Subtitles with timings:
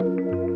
[0.00, 0.47] Thank you.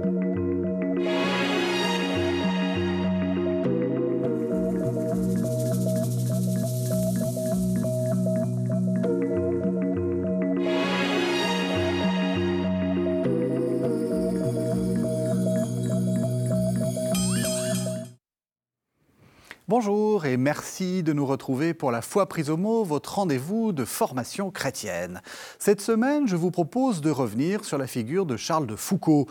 [20.25, 24.51] Et merci de nous retrouver pour la foi prise au mot, votre rendez-vous de formation
[24.51, 25.21] chrétienne.
[25.59, 29.27] Cette semaine, je vous propose de revenir sur la figure de Charles de Foucault.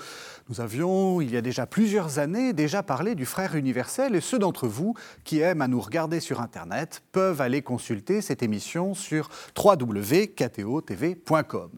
[0.49, 4.37] Nous avions, il y a déjà plusieurs années, déjà parlé du frère universel et ceux
[4.37, 9.29] d'entre vous qui aiment à nous regarder sur Internet peuvent aller consulter cette émission sur
[9.57, 11.69] www.ktotv.com.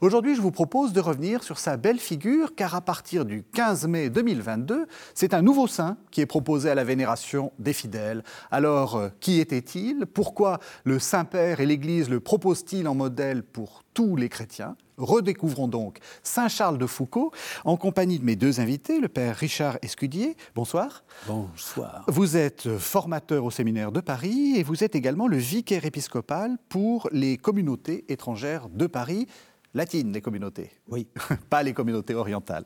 [0.00, 3.88] Aujourd'hui, je vous propose de revenir sur sa belle figure car à partir du 15
[3.88, 8.22] mai 2022, c'est un nouveau saint qui est proposé à la vénération des fidèles.
[8.60, 10.04] Alors, euh, qui était-il?
[10.04, 14.76] Pourquoi le Saint-Père et l'Église le proposent-ils en modèle pour tous les chrétiens?
[14.98, 17.32] Redécouvrons donc Saint Charles de Foucault
[17.64, 20.36] en compagnie de mes deux invités, le Père Richard Escudier.
[20.54, 21.04] Bonsoir.
[21.26, 22.04] Bonsoir.
[22.08, 27.08] Vous êtes formateur au séminaire de Paris et vous êtes également le vicaire épiscopal pour
[27.12, 29.26] les communautés étrangères de Paris
[29.74, 30.70] latines, les communautés.
[30.88, 31.08] Oui.
[31.50, 32.64] Pas les communautés orientales.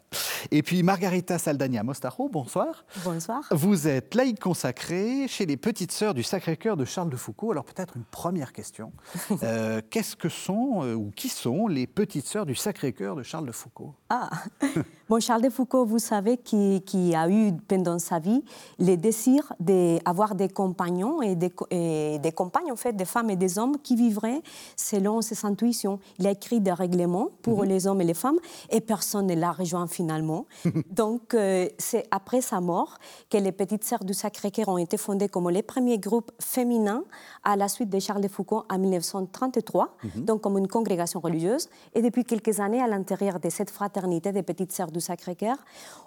[0.50, 2.84] Et puis Margarita Saldania Mostaro, bonsoir.
[3.04, 3.42] Bonsoir.
[3.50, 7.52] Vous êtes laïque consacrée chez les Petites Sœurs du Sacré-Cœur de Charles de Foucault.
[7.52, 8.92] Alors peut-être une première question.
[9.42, 13.46] Euh, qu'est-ce que sont euh, ou qui sont les Petites Sœurs du Sacré-Cœur de Charles
[13.46, 13.94] de Foucault?
[14.16, 14.30] Ah,
[15.08, 18.44] bon, Charles de Foucault, vous savez, qui, qui, a eu pendant sa vie
[18.78, 23.34] le désir d'avoir des compagnons et des, et des compagnes, en fait, des femmes et
[23.36, 24.40] des hommes qui vivraient
[24.76, 25.98] selon ses intuitions.
[26.20, 27.68] Il a écrit des règlements pour mm -hmm.
[27.72, 28.40] les hommes et les femmes
[28.74, 30.42] et personne ne l'a rejoint finalement.
[31.02, 32.92] Donc, euh, c'est après sa mort
[33.30, 37.04] que les Petites Sœurs du Sacré-Cœur ont été fondées comme les premiers groupes féminins
[37.50, 40.24] à la suite de Charles de Foucault en 1933, mm -hmm.
[40.28, 41.64] donc comme une congrégation religieuse.
[41.96, 45.56] Et depuis quelques années, à l'intérieur de cette fraternité des Petites Sœurs du Sacré-Cœur,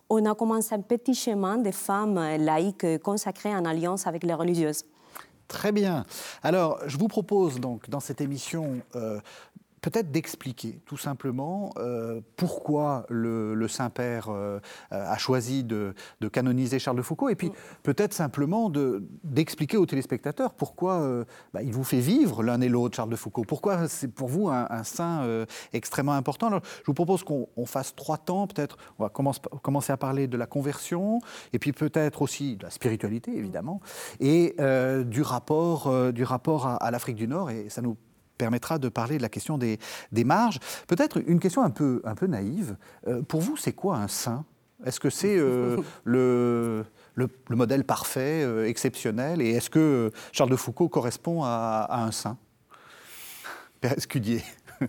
[0.09, 4.84] on a commencé un petit chemin de femmes laïques consacrées en alliance avec les religieuses.
[5.48, 6.06] Très bien.
[6.44, 9.19] Alors, je vous propose donc dans cette émission euh,
[9.82, 15.94] peut-être d'expliquer tout simplement euh, pourquoi le, Saint-Père euh, a choisi de,
[16.32, 17.52] canoniser Charles de Foucault, et puis
[17.84, 18.72] peut-être simplement
[19.24, 23.16] d'expliquer aux téléspectateurs pourquoi euh, bah, il vous fait vivre l'un et l'autre, Charles de
[23.16, 23.44] Foucault.
[23.44, 26.50] Pourquoi c'est pour vous un, saint extrêmement important?
[26.50, 28.78] Je vous propose qu'on fasse trois temps, peut-être.
[29.00, 31.20] On va commence, commencer à parler de la conversion,
[31.54, 33.82] et puis peut-être aussi de la spiritualité, évidemment,
[34.20, 34.56] et
[35.06, 37.98] du rapport, du rapport à, à l'Afrique du Nord, et ça nous
[38.38, 39.80] permettra de parler de la question des,
[40.12, 40.59] des marges.
[40.88, 42.78] Peut-être une question un peu, un peu naïve.
[43.08, 44.46] Euh, pour vous, c'est quoi un saint?
[44.86, 49.42] Est-ce que c'est euh, le, le, le, modèle parfait, euh, exceptionnel?
[49.42, 52.38] Et est-ce que Charles de Foucault correspond à, à un saint?
[53.81, 54.44] Père Escudier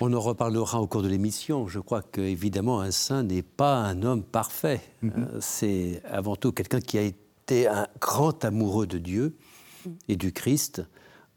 [0.00, 1.68] On en reparlera au cours de l'émission.
[1.68, 4.80] Je crois qu'évidemment, un saint n'est pas un homme parfait.
[5.02, 5.40] Mm -hmm.
[5.40, 9.36] C'est avant tout quelqu'un qui a été un grand amoureux de Dieu
[10.08, 10.82] et du Christ,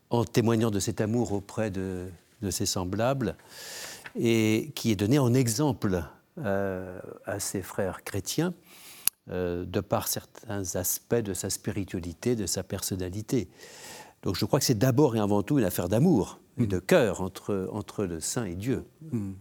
[0.09, 2.07] en témoignant de cet amour auprès de,
[2.41, 3.35] de ses semblables,
[4.15, 6.03] et qui est donné en exemple
[6.39, 8.53] euh, à ses frères chrétiens,
[9.29, 13.49] euh, de par certains aspects de sa spiritualité, de sa personnalité.
[14.23, 16.63] Donc je crois que c'est d'abord et avant tout une affaire d'amour mmh.
[16.63, 18.85] et de cœur entre, entre le saint et Dieu.
[19.11, 19.31] Mmh.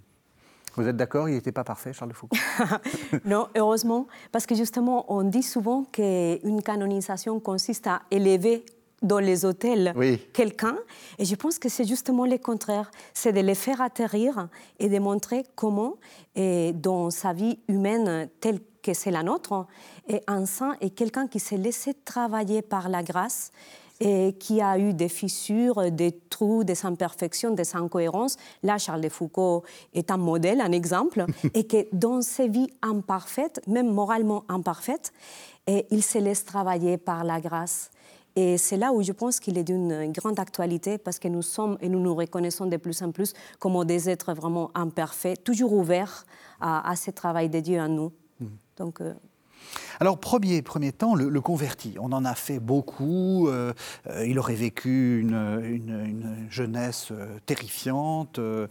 [0.77, 2.37] Vous êtes d'accord, il n'était pas parfait, Charles de Foucault?
[3.25, 8.65] Non, heureusement, parce que justement, on dit souvent qu'une canonisation consiste à élever
[9.03, 10.19] dans les hôtels oui.
[10.33, 10.77] quelqu'un.
[11.19, 12.91] Et je pense que c'est justement le contraire.
[13.15, 14.49] C'est de les faire atterrir
[14.79, 15.95] et de montrer comment,
[16.35, 19.67] et dans sa vie humaine telle que c'est la nôtre,
[20.09, 23.51] et un saint est quelqu'un qui s'est laissé travailler par la grâce
[23.99, 28.37] et qui a eu des fissures, des trous, des imperfections, des incohérences.
[28.63, 29.65] Là, Charles de Foucault
[29.95, 31.25] est un modèle, un exemple,
[31.55, 35.13] et que dans ses vies imparfaites, même moralement imparfaites,
[35.67, 37.91] et il se laisse travailler par la grâce.
[38.37, 41.79] Et c'est là où je pense qu'il est d'une grande actualité parce que nous sommes
[41.81, 46.27] et nous nous reconnaissons de plus en plus comme des êtres vraiment imparfaits, toujours ouverts
[46.61, 48.13] à, à ce travail de Dieu en nous.
[48.41, 48.47] Mmh.
[48.77, 49.15] Donc, euh...
[50.01, 51.95] Alors, premier, premier temps, le, le, converti.
[51.99, 53.49] On en a fait beaucoup.
[53.49, 53.73] Euh,
[54.27, 58.39] il aurait vécu une, une, une jeunesse euh, terrifiante.
[58.39, 58.69] Euh,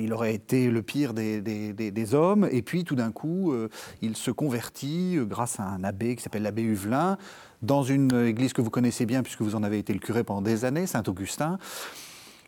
[0.00, 2.48] il aurait été le pire des, des, des, des hommes.
[2.52, 3.52] Et puis, tout d'un coup,
[4.00, 7.18] il se convertit grâce à un abbé qui s'appelle l'abbé Huvelin
[7.62, 10.42] dans une église que vous connaissez bien puisque vous en avez été le curé pendant
[10.42, 11.58] des années, Saint-Augustin.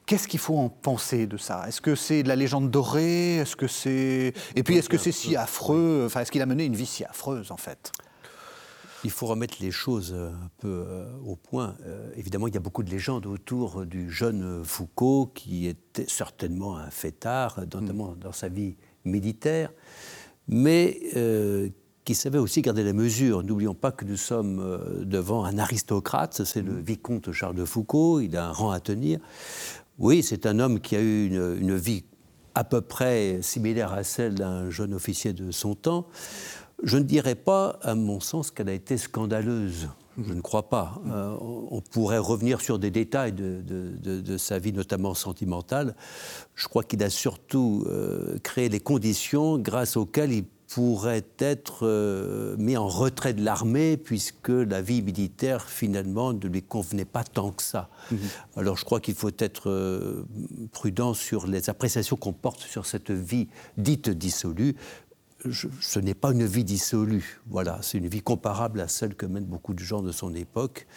[0.06, 1.66] Qu'est-ce qu'il faut en penser de ça?
[1.66, 3.36] Est-ce que c'est de la légende dorée?
[3.36, 6.02] Est-ce que c'est et puis est-ce que c'est si affreux?
[6.06, 7.90] Enfin, est-ce qu'il a mené une vie si affreuse en fait?
[9.02, 11.76] Il faut remettre les choses un peu euh, au point.
[11.86, 16.78] Euh, évidemment, il y a beaucoup de légendes autour du jeune Foucault, qui était certainement
[16.78, 19.70] un fêtard, notamment dans sa vie militaire.
[20.48, 20.98] mais
[22.04, 23.42] qui savait aussi garder la mesure.
[23.42, 28.20] N'oublions pas que nous sommes euh, devant un aristocrate, c'est le vicomte Charles de Foucault,
[28.20, 29.20] il a un rang à tenir.
[29.98, 32.04] Oui, c'est un homme qui a eu une, vie
[32.54, 36.06] à peu près similaire à celle d'un jeune officier de son temps.
[36.82, 39.88] Je ne dirais pas, à mon sens, qu'elle a été scandaleuse.
[40.18, 41.00] Je ne crois pas.
[41.08, 45.96] Euh, on pourrait revenir sur des détails de, sa vie, notamment sentimentale.
[46.54, 52.56] Je crois qu'il a surtout euh, créé les conditions grâce auxquelles il pourrait être euh,
[52.56, 57.52] mis en retrait de l'armée puisque la vie militaire finalement ne lui convenait pas tant
[57.52, 57.88] que ça.
[58.10, 58.18] Mhm.
[58.56, 60.26] Alors je crois qu'il faut être euh,
[60.72, 64.74] prudent sur les appréciations qu'on porte sur cette vie dite dissolue.
[65.80, 69.44] ce n'est pas une vie dissolue, voilà, c'est une vie comparable à celle que mènent
[69.44, 70.88] beaucoup de gens de son époque,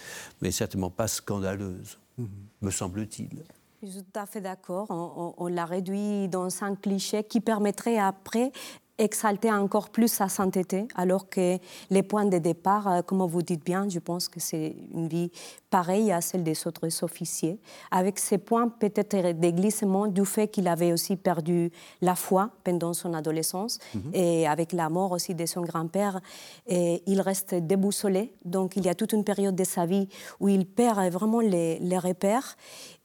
[0.41, 2.27] mais certainement pas scandaleuse, mhm.
[2.63, 3.43] me semble-t-il.
[3.83, 4.87] Je suis tout à fait d'accord.
[4.89, 8.51] on l'a réduit dans un cliché qui permettrait après
[8.97, 11.57] exalter encore plus sa sainteté, alors que
[11.89, 15.31] les points de départ, euh, comme vous dites bien, je pense que c'est une vie
[15.69, 17.59] pareille à celle des autres officiers,
[17.91, 21.71] avec ces points peut-être de glissement du fait qu'il avait aussi perdu
[22.01, 24.11] la foi pendant son adolescence mhm.
[24.13, 26.21] et avec la mort aussi de son grand-père,
[26.69, 28.33] il reste déboussolé.
[28.45, 30.07] Donc il y a toute une période de sa vie
[30.39, 32.55] où il perd vraiment les, les repères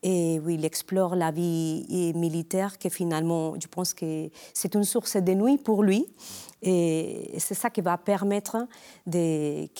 [0.03, 5.17] et où il explore la vie militaire, que finalement, je pense que c'est une source
[5.17, 6.07] de nuit pour lui.
[6.65, 8.69] Et c'est ça qui va permettre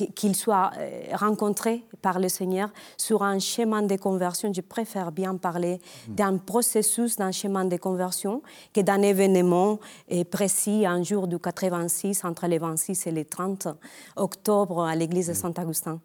[0.05, 4.53] qu'il soit euh, rencontré par le Seigneur sur un chemin de conversion.
[4.53, 6.15] Je préfère bien parler mm.
[6.15, 8.43] d'un processus, d'un chemin de conversion,
[8.75, 9.79] que d'un événement
[10.11, 13.69] euh, précis, un jour du 86, entre les 26 et les 30
[14.17, 15.37] octobre à l'église de mm.
[15.37, 16.01] Saint-Augustin.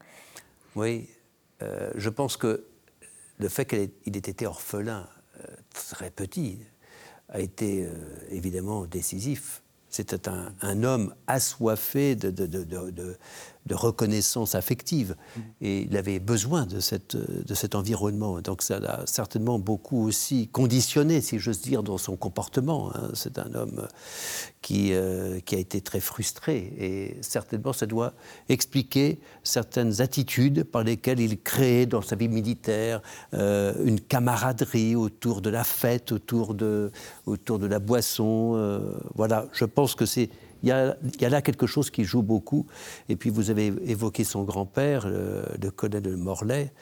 [0.76, 1.10] Oui,
[1.64, 2.64] euh, je pense que
[3.38, 5.08] le fait qu'il ait été orphelin
[5.74, 6.60] très petit
[7.30, 7.88] a été
[8.30, 9.62] évidemment décisif.
[9.90, 13.18] C'était un, homme assoiffé de, de
[13.76, 15.16] reconnaissance affective.
[15.16, 15.42] Mm.
[15.62, 18.42] Et il avait besoin de, cette, de cet environnement.
[18.42, 22.92] Donc ça l'a certainement beaucoup aussi conditionné, si j'ose dire, dans son comportement.
[22.96, 23.10] Hein.
[23.14, 23.88] C'est un homme
[24.62, 26.74] qui, euh, qui a été très frustré.
[26.78, 28.14] Et certainement, ça doit
[28.50, 33.02] expliquer certaines attitudes par lesquelles il crée dans sa vie militaire
[33.34, 36.92] euh, une camaraderie autour de la fête, autour de,
[37.26, 38.54] autour de la boisson.
[38.56, 38.80] Euh,
[39.16, 40.30] voilà, je pense que c'est
[40.64, 42.66] il y, a, là quelque chose qui joue beaucoup.
[43.10, 46.74] Et puis vous avez évoqué son grand-père, le, colonel Morlaix,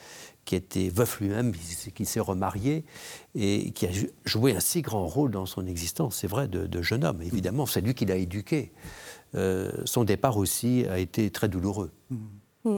[0.45, 1.53] qui était veuf lui-même,
[1.95, 2.85] qui s'est remarié
[3.33, 3.89] et qui a
[4.25, 7.21] joué un si grand rôle dans son existence, c'est vrai, de, jeune homme.
[7.21, 8.71] Évidemment, c'est lui qui l'a éduqué.
[9.33, 11.91] Euh, son départ aussi a été très douloureux.
[12.63, 12.77] Mm.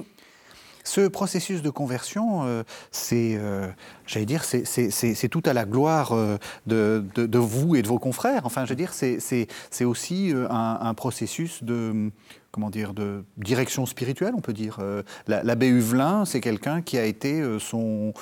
[0.88, 3.68] Ce processus de conversion, euh, c'est, euh,
[4.06, 8.46] j'allais dire, c'est tout à la gloire euh, de, vous et de vos confrères.
[8.46, 12.10] Enfin, je veux dire, c'est aussi un, processus de
[12.52, 14.80] comment dire, de direction spirituelle, on peut dire.
[15.28, 18.14] L'abbé Huvelin, c'est quelqu'un qui a été son,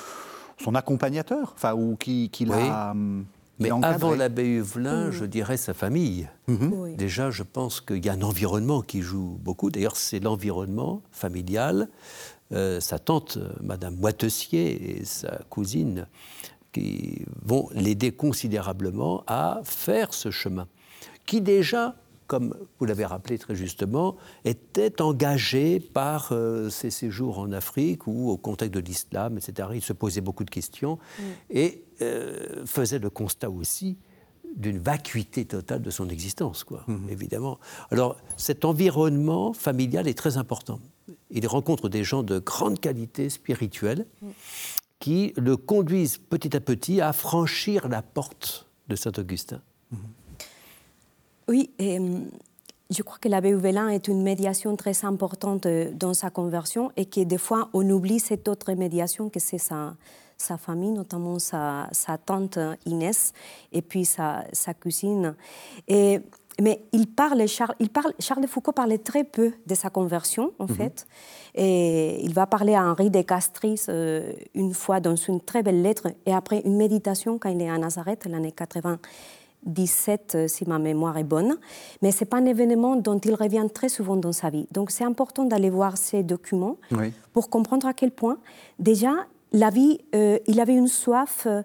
[0.58, 2.94] son accompagnateur, enfin, ou qui, qui l'a.
[3.58, 6.28] Mais avant l'abbé Huvelin, je dirais sa famille.
[6.48, 6.96] Mhm.
[6.96, 9.70] Déjà, je pense qu'il y a un environnement qui joue beaucoup.
[9.70, 11.88] D'ailleurs, c'est l'environnement familial
[12.52, 16.06] euh, sa tante, euh, Madame Moitessier, et sa cousine,
[16.72, 20.68] qui vont l'aider considérablement à faire ce chemin,
[21.24, 21.96] qui déjà,
[22.28, 28.30] comme vous l'avez rappelé très justement, était engagé par euh, ses séjours en Afrique ou
[28.30, 29.70] au contexte de l'islam, etc.
[29.74, 31.22] Il se posait beaucoup de questions mm.
[31.50, 31.82] et
[32.66, 33.96] faisait le constat aussi
[34.54, 37.10] d'une vacuité totale de son existence, quoi, mm-hmm.
[37.10, 37.58] évidemment.
[37.90, 40.78] Alors, cet environnement familial est très important
[41.30, 44.06] il rencontre des gens de grande qualité spirituelle
[44.98, 49.60] qui le conduisent petit à petit à franchir la porte de Saint-Augustin.
[51.48, 52.28] Oui, et hum,
[52.90, 57.06] je crois que l'abbé Ouvelin est une médiation très importante euh, dans sa conversion et
[57.06, 59.96] que des fois on oublie cette autre médiation que c'est sa,
[60.58, 61.88] famille, notamment sa,
[62.24, 63.32] tante Inès
[63.72, 64.44] et puis sa,
[64.80, 65.34] cousine.
[66.60, 70.52] Mais il parle, Charles, il parle, Charles de Foucault parlait très peu de sa conversion,
[70.58, 70.74] en mhm.
[70.74, 71.06] fait.
[71.54, 75.82] Et il va parler à Henri de Castries euh, une fois dans une très belle
[75.82, 80.78] lettre, et après une méditation quand il est à Nazareth, l'année 97, euh, si ma
[80.78, 81.58] mémoire est bonne.
[82.00, 84.66] Mais ce n'est pas un événement dont il revient très souvent dans sa vie.
[84.72, 86.78] Donc c'est important d'aller voir ces documents
[87.34, 88.38] pour comprendre à quel point,
[88.78, 89.12] déjà,
[89.52, 91.62] la vie, euh, il avait une soif euh,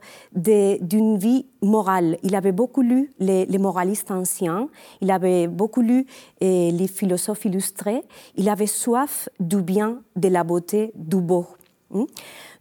[0.82, 2.18] d'une vie morale.
[2.24, 4.70] Il avait beaucoup lu les, moralistes anciens,
[5.02, 6.06] il avait beaucoup lu
[6.44, 8.04] euh, les philosophes illustrés,
[8.36, 11.48] il avait soif du bien, de la beauté, du beau.
[11.90, 12.06] Hmm?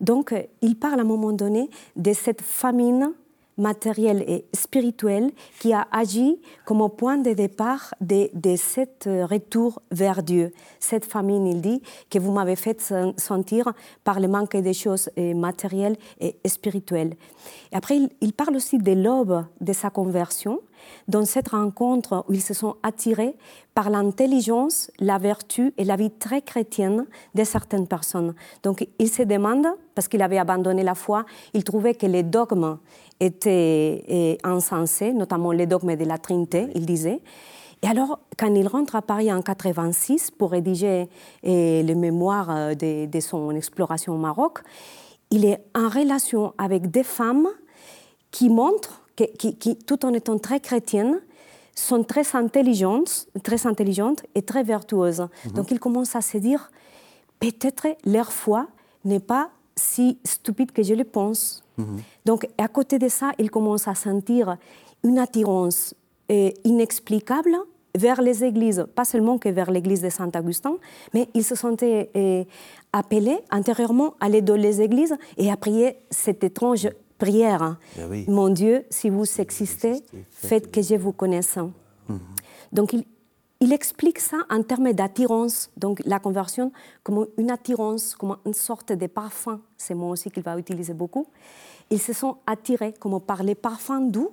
[0.01, 3.13] Donc, il parle à un moment donné de cette famine
[3.61, 10.23] matériel et spirituel qui a agi comme point de départ de, de cet retour vers
[10.23, 10.53] Dieu.
[10.79, 12.81] Cette famine, il dit, que vous m'avez fait
[13.17, 17.15] sentir par le manque des choses matérielles et spirituelles.
[17.73, 20.61] Et après, il, il parle aussi de l'aube de sa conversion,
[21.09, 23.35] dans cette rencontre où ils se sont attirés
[23.75, 28.35] par l'intelligence, la vertu et la vie très chrétienne de certaines personnes.
[28.63, 32.79] Donc il se demande, parce qu'il avait abandonné la foi, il trouvait que les dogmes
[33.21, 37.21] étaient eh, insensés, notamment les dogmes de la Trinité, il disait.
[37.83, 41.09] Et alors, quand il rentre à Paris en 86 pour rédiger
[41.43, 44.61] eh, les mémoires euh, de son exploration au Maroc,
[45.31, 47.49] il est en relation avec des femmes
[48.31, 49.00] qui montrent
[49.39, 51.21] qui, tout en étant très chrétiennes,
[51.75, 55.21] sont très intelligentes, très intelligentes et très vertueuses.
[55.47, 55.53] Mhm.
[55.53, 56.71] Donc il commence à se dire,
[57.39, 58.69] peut-être leur foi
[59.05, 61.63] n'est pas si stupide que je le pense.
[61.79, 62.01] Mhm.
[62.27, 64.57] Donc à côté de ça, il commence à sentir
[65.03, 65.95] une attirance
[66.31, 67.57] euh, inexplicable
[67.97, 70.77] vers les églises, pas seulement que vers l'église de Saint-Augustin,
[71.13, 72.45] mais il se sentait euh,
[72.93, 76.89] appelé intérieurement à aller dans les églises et à prier cette étrange
[77.21, 77.63] prière.
[77.63, 77.79] Hein.
[77.97, 81.57] Ben Mon Dieu, si vous existez, faites que je vous connaisse.
[81.57, 82.19] Mhm.
[82.73, 83.05] Donc il,
[83.61, 86.73] il, explique ça en termes d'attirance, donc la conversion
[87.05, 91.27] comme une attirance, comme une sorte de parfum, c'est moi aussi qu'il va utiliser beaucoup.
[91.91, 94.31] Ils se sont attirés comme par les parfums doux.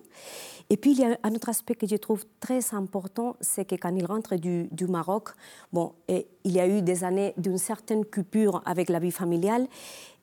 [0.70, 3.76] Et puis il y a un autre aspect que je trouve très important, c'est que
[3.76, 5.30] quand il rentre du, du Maroc,
[5.72, 9.68] bon, et il y a eu des années d'une certaine coupure avec la vie familiale,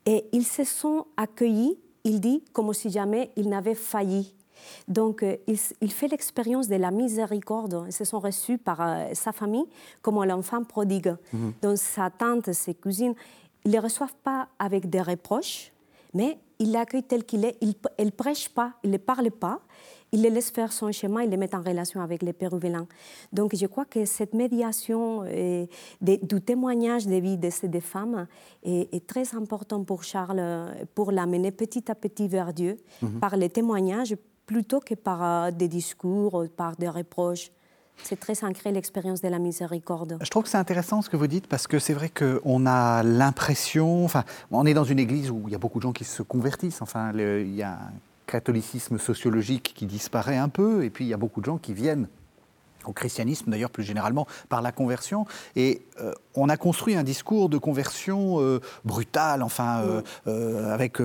[0.06, 4.34] et ils se sont accueillis il dit comme si jamais il n'avait failli.
[4.88, 7.84] Donc, euh, il, fait l'expérience de la miséricorde.
[7.86, 9.66] Ils se sont reçus par euh, sa famille
[10.02, 11.14] comme l'enfant prodigue.
[11.32, 11.52] Mhm.
[11.62, 13.14] Donc, sa tante, ses cousines,
[13.64, 15.72] ils ne les reçoivent pas avec des reproches,
[16.12, 17.56] mais ils l'accueillent tel qu'il est.
[17.60, 19.60] Il ne prêche pas, il ne parle pas
[20.14, 22.86] il les laisse faire son chemin, il les met en relation avec les Péruviens.
[23.32, 25.68] Donc je crois que cette médiation et
[26.08, 28.26] euh, du témoignage des vies de ces deux femmes
[28.62, 30.42] est, très important pour Charles,
[30.94, 33.18] pour l'amener petit à petit vers Dieu, mhm.
[33.18, 34.14] par les témoignages
[34.46, 37.50] plutôt que par euh, des discours, par des reproches.
[38.02, 40.18] C'est très ancré l'expérience de la miséricorde.
[40.20, 43.02] Je trouve que c'est intéressant ce que vous dites parce que c'est vrai qu'on a
[43.02, 46.04] l'impression, enfin, on est dans une église où il y a beaucoup de gens qui
[46.04, 46.82] se convertissent.
[46.82, 47.78] Enfin, il y a
[48.26, 51.74] catholicisme sociologique qui disparaît un peu, et puis il y a beaucoup de gens qui
[51.74, 52.08] viennent
[52.88, 55.26] au christianisme d'ailleurs plus généralement par la conversion.
[55.56, 60.98] Et euh, on a construit un discours de conversion euh, brutal, enfin, euh, avec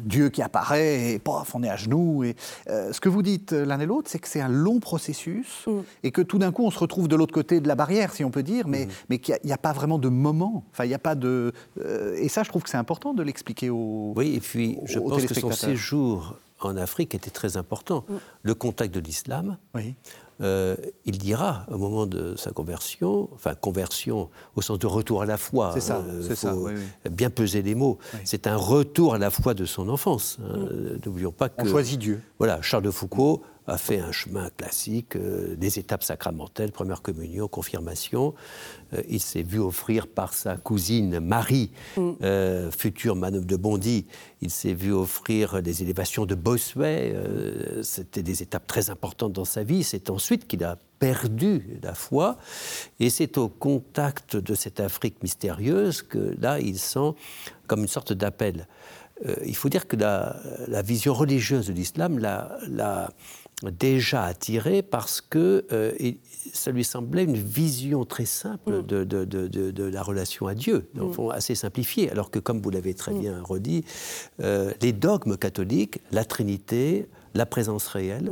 [0.00, 2.24] Dieu qui apparaît et paf, on est à genoux.
[2.24, 5.80] Et, ce que vous dites l'un et l'autre, c'est que c'est un long processus mm.
[6.04, 8.24] et que tout d'un coup on se retrouve de l'autre côté de la barrière, si
[8.24, 8.90] on peut dire, mais, mm.
[9.08, 10.64] mais qu'il n'y a, pas vraiment de moment.
[10.72, 11.52] Enfin, il n'y a pas de.
[12.16, 14.12] et ça, je trouve que c'est important de l'expliquer aux.
[14.16, 18.04] Oui, et puis je pense que son séjour en Afrique était très important.
[18.08, 18.14] Mm.
[18.42, 19.56] Le contact de l'islam.
[19.74, 19.94] Oui.
[20.42, 20.76] Euh,
[21.06, 25.38] il dira au moment de sa conversion, enfin conversion au sens de retour à la
[25.38, 25.70] foi.
[25.72, 26.54] C'est ça, euh, c'est ça.
[27.10, 27.98] Bien peser les mots.
[28.24, 30.38] C'est un retour à la foi de son enfance.
[30.42, 30.58] Hein.
[30.58, 31.00] Mm.
[31.04, 31.62] N'oublions pas que.
[31.62, 32.20] On choisit Dieu.
[32.38, 37.48] Voilà, Charles de Foucault a fait un chemin classique, euh, des étapes sacramentelles, première communion,
[37.48, 38.34] confirmation.
[38.92, 42.10] Euh, il s'est vu offrir par sa cousine Marie, mm.
[42.22, 44.06] euh, future manœuvre de Bondy,
[44.40, 47.16] il s'est vu offrir des élévations de Bossuet.
[47.82, 49.82] C'était des étapes très importantes dans sa vie.
[49.82, 52.36] C'est ensuite qu'il a perdu la foi.
[53.00, 57.14] Et c'est au contact de cette Afrique mystérieuse que là, il sent
[57.66, 58.68] comme une sorte d'appel.
[59.46, 63.08] il faut dire que la, vision religieuse de l'islam l'a
[63.62, 65.92] déjà attiré parce que euh,
[66.52, 68.82] ça lui semblait une vision très simple mm.
[68.82, 71.12] de, de, de, la relation à Dieu, mm.
[71.12, 72.10] fond assez simplifiée.
[72.10, 73.20] Alors que, comme vous l'avez très mm.
[73.20, 73.84] bien redit,
[74.40, 78.30] euh, les dogmes catholiques, la Trinité, la présence réelle,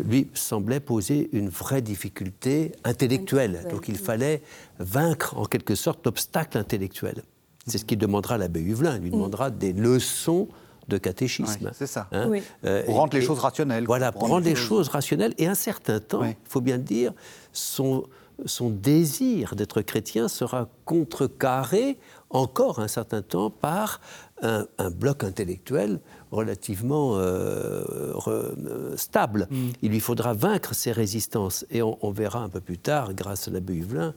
[0.00, 3.66] lui semblaient poser une vraie difficulté intellectuelle.
[3.70, 4.42] Donc il fallait
[4.80, 7.22] vaincre en quelque sorte l'obstacle intellectuel.
[7.68, 8.96] C'est ce qu'il demandera à l'abbé Huvelin.
[8.96, 10.48] Il lui demandera des leçons
[10.88, 11.70] de catéchisme.
[11.72, 12.08] c'est ça.
[12.12, 12.30] Hein
[12.64, 13.84] euh, pour rendre les choses rationnelles.
[13.84, 15.34] Voilà, pour rendre les choses rationnelles.
[15.38, 17.12] Et un certain temps, il faut bien le dire,
[17.52, 18.04] son,
[18.46, 21.98] son désir d'être chrétien sera contrecarré
[22.30, 24.00] encore un certain temps par
[24.42, 26.00] un, bloc intellectuel
[26.30, 29.46] relativement euh, euh, stable.
[29.50, 29.68] Mm.
[29.82, 31.64] Il lui faudra vaincre ces résistances.
[31.70, 34.14] Et on, verra un peu plus tard, grâce à l'abbé Huvelin,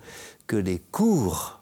[0.47, 1.57] que les cours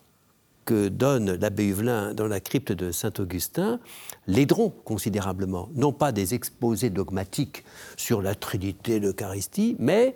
[0.65, 3.79] que donne l'abbé Huvelin dans la crypte de Saint-Augustin
[4.27, 5.69] l'aideront considérablement.
[5.75, 7.63] Non pas des exposés dogmatiques
[7.97, 10.15] sur la Trinité, l'Eucharistie, mais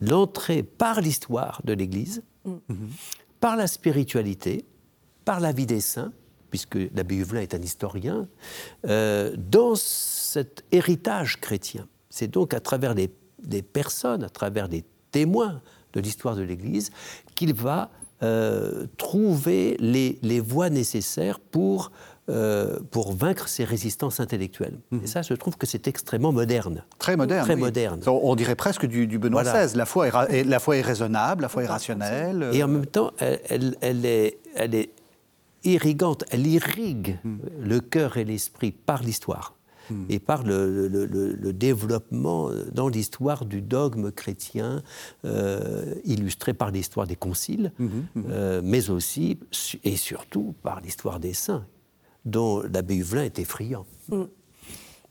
[0.00, 2.56] l'entrée par l'histoire de l'Église, mm.
[3.40, 4.64] par la spiritualité,
[5.24, 6.12] par la vie des saints,
[6.50, 8.28] puisque l'abbé Huvelin est un historien,
[8.86, 11.88] euh, dans cet héritage chrétien.
[12.10, 13.10] C'est donc à travers des,
[13.62, 15.60] personnes, à travers des témoins
[15.94, 16.90] de l'histoire de l'Église,
[17.34, 17.90] qu'il va
[18.24, 21.90] euh, trouver les, les, voies nécessaires pour
[22.30, 24.78] euh, pour vaincre ces résistances intellectuelles.
[24.90, 25.00] Mhm.
[25.04, 26.82] Et ça, je trouve que c'est extrêmement moderne.
[26.98, 27.44] Très moderne.
[27.44, 28.00] Très moderne.
[28.06, 29.76] On dirait presque du, Benoît XVI.
[29.76, 32.48] La foi, est, la foi est raisonnable, la foi est rationnelle.
[32.54, 34.88] Et en même temps, elle, elle, est, elle est
[35.64, 37.40] irrigante, elle irrigue mhm.
[37.60, 39.54] le cœur et l'esprit par l'histoire.
[39.90, 40.06] Mhm.
[40.08, 44.82] et par le, le, développement dans l'histoire du dogme chrétien,
[45.24, 47.72] euh, illustré par l'histoire des conciles,
[48.28, 49.38] euh, mais aussi
[49.82, 51.66] et surtout par l'histoire des saints,
[52.24, 53.86] dont l'abbé Huvelin était friand.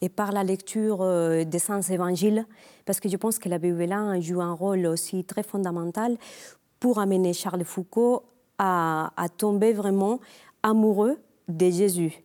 [0.01, 2.45] Et par la lecture euh, des saints évangiles,
[2.85, 6.17] parce que je pense que l'abbé Huvelin joue un rôle aussi très fondamental
[6.79, 8.23] pour amener Charles Foucault
[8.57, 10.19] à, tomber vraiment
[10.61, 12.22] amoureux de Jésus.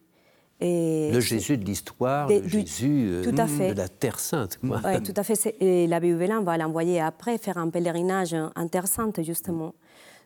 [0.61, 4.59] Et le Jésus de l'histoire, le Jésus euh, de la Terre Sainte.
[4.63, 5.55] Oui, tout à fait.
[5.61, 9.75] Et l'abbé Huvelin va l'envoyer après faire un pèlerinage en Terre Sainte, justement.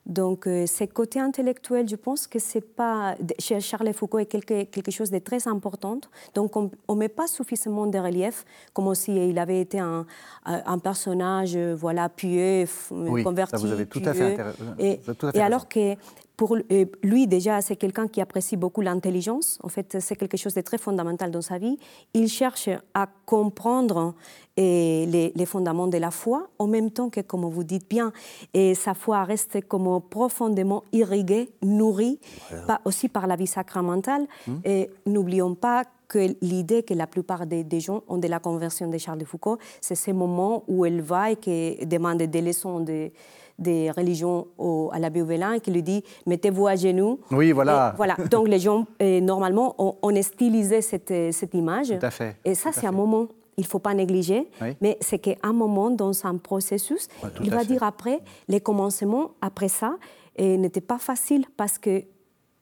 [0.04, 3.14] Donc, euh, ces côtés intellectuels, je pense que c'est pas.
[3.38, 6.00] Chez Charles Foucault, est quelque, quelque chose de très important.
[6.34, 10.06] Donc, on ne met pas suffisamment de relief, comme si il avait été un,
[10.44, 13.52] un personnage, voilà, pieux, oui, converti.
[13.52, 14.38] Ça vous avez tout à fait,
[14.78, 14.98] et,
[15.34, 15.94] et alors que
[16.36, 16.56] pour
[17.02, 19.58] lui, déjà, c'est quelqu'un qui apprécie beaucoup l'intelligence.
[19.62, 21.78] En fait, c'est quelque chose de très fondamental dans sa vie.
[22.14, 24.14] Il cherche à comprendre
[24.56, 28.12] les, les, fondements de la foi, en même temps que, comme vous dites bien,
[28.54, 32.18] et sa foi reste comme profondément irriguée, nourrie,
[32.66, 34.26] pas, aussi par la vie sacramentale.
[34.64, 38.98] Et n'oublions pas que l'idée que la plupart des, gens ont de la conversion de
[38.98, 43.10] Charles de Foucault, c'est ces moments où elle va et qui demande des leçons de
[43.58, 47.20] des religions au, à l'abbé Ovelin qui lui dit mettez-vous à genoux.
[47.30, 47.94] Oui, voilà.
[47.96, 48.16] voilà.
[48.30, 51.88] Donc les gens, normalement, on, on, stylisé cette, cette image.
[51.88, 52.36] Tout à fait.
[52.44, 53.28] Et ça, c'est un moment
[53.58, 54.48] il ne faut pas négliger,
[54.80, 57.08] mais c'est qu'à un moment dans un processus,
[57.42, 59.96] il va dire après, les commencements après ça
[60.38, 62.04] n'étaient pas faciles parce que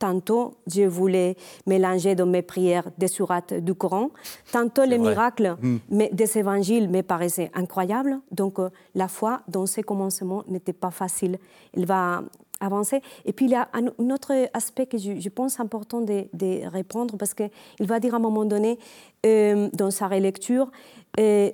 [0.01, 1.37] Tantôt, je voulais
[1.67, 4.09] mélanger dans mes prières des sourates du Coran.
[4.51, 5.79] Tantôt, les miracles hmm.
[6.11, 8.19] des évangiles me paraissaient incroyables.
[8.33, 11.39] Donc, euh, la foi dans ces commencements n'était pas facile.
[11.75, 12.23] Il va
[12.61, 13.03] avancer.
[13.27, 17.35] Et puis, il y a un, autre aspect que je, pense important de, répondre parce
[17.35, 18.79] qu'il va dire à un moment donné,
[19.27, 20.71] euh, dans sa relecture,
[21.19, 21.51] euh,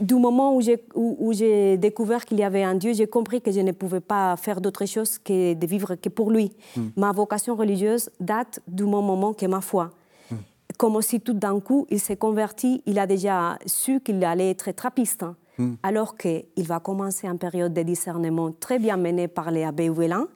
[0.00, 3.50] du moment où j'ai, où, j'ai découvert qu'il y avait un Dieu, j'ai compris que
[3.50, 6.52] je ne pouvais pas faire d'autre chose que de vivre que pour lui.
[6.76, 6.88] Hmm.
[6.96, 9.90] Ma vocation religieuse date du moment que ma foi.
[10.30, 10.36] Hmm.
[10.76, 14.70] Comme si tout d'un coup, il s'est converti, il a déjà su qu'il allait être
[14.72, 15.22] trappiste.
[15.22, 15.36] Hein.
[15.58, 15.74] Hmm.
[15.82, 20.28] Alors qu'il va commencer une période de discernement très bien menée par les abbés Ouelin.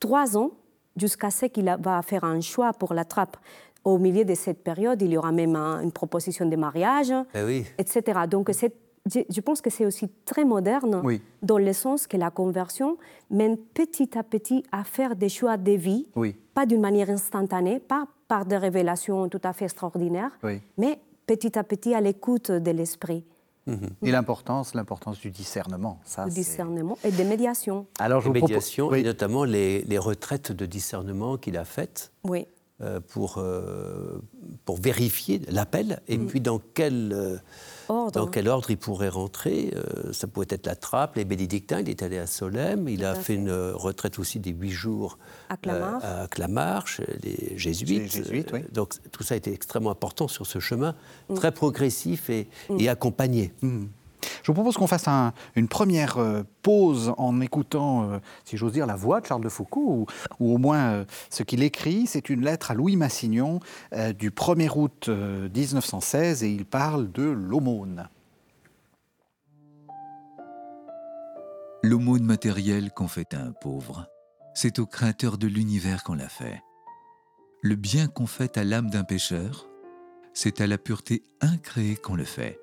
[0.00, 0.52] Trois ans
[0.96, 3.36] jusqu'à ce qu'il va faire un choix pour la trappe
[3.84, 8.20] au milieu de cette période, il y aura même une proposition de mariage, eh etc.
[8.28, 8.50] Donc,
[9.06, 11.02] je, pense que c'est aussi très moderne,
[11.42, 12.96] dans le sens que la conversion
[13.30, 16.06] mène petit à petit à faire des choix de vie,
[16.54, 20.32] pas d'une manière instantanée, pas par des révélations tout à fait extraordinaires,
[20.78, 23.24] mais petit à petit à l'écoute de l'esprit.
[24.02, 25.98] Et l'importance, l'importance du discernement.
[26.04, 27.86] Ça, du discernement et des médiations.
[27.98, 32.12] Alors, je médiations, et notamment les, les, retraites de discernement qu'il a faites.
[32.24, 32.46] Oui.
[32.84, 34.20] Euh, pour, euh,
[34.64, 36.26] pour vérifier l'appel et mm.
[36.26, 37.38] puis dans quel, euh,
[37.88, 39.72] dans quel ordre il pourrait rentrer.
[40.12, 43.34] ça pouvait être la trappe, les bénédictins, il est allé à Solem, il a fait,
[43.34, 45.18] une retraite aussi des huit jours
[45.48, 45.56] à
[46.30, 46.86] Clamart,
[47.22, 48.22] les jésuites.
[48.72, 50.94] Donc tout ça a été extrêmement important sur ce chemin,
[51.28, 51.34] mm.
[51.34, 52.80] très progressif et, mm.
[52.80, 53.52] et accompagné.
[54.42, 55.06] Je vous propose qu'on fasse
[55.56, 59.48] une première euh, pause en écoutant, euh, si j'ose dire, la voix de Charles de
[59.48, 60.06] Foucault,
[60.40, 62.06] ou, au moins euh, ce qu'il écrit.
[62.06, 63.60] C'est une lettre à Louis Massignon
[64.18, 68.08] du 1er août 1916 et il parle de l'aumône.
[71.82, 74.06] L'aumône matérielle qu'on fait à un pauvre,
[74.54, 76.62] c'est au Créateur de l'univers qu'on l'a fait.
[77.62, 79.66] Le bien qu'on fait à l'âme d'un pécheur,
[80.32, 82.58] c'est à la pureté incréée qu'on le fait.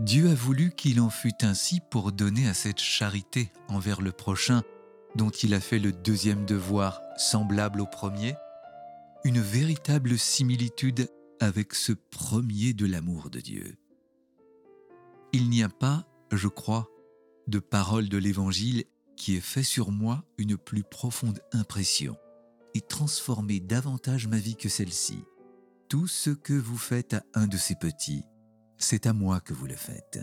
[0.00, 4.62] Dieu a voulu qu'il en fût ainsi pour donner à cette charité envers le prochain,
[5.14, 8.34] dont il a fait le deuxième devoir semblable au premier,
[9.24, 13.76] une véritable similitude avec ce premier de l'amour de Dieu.
[15.34, 16.88] Il n'y a pas, je crois,
[17.46, 18.84] de parole de l'Évangile
[19.18, 22.16] qui ait fait sur moi une plus profonde impression
[22.72, 25.18] et transformé davantage ma vie que celle-ci.
[25.90, 28.24] Tout ce que vous faites à un de ces petits,
[28.80, 30.18] c'est à moi que vous le faites.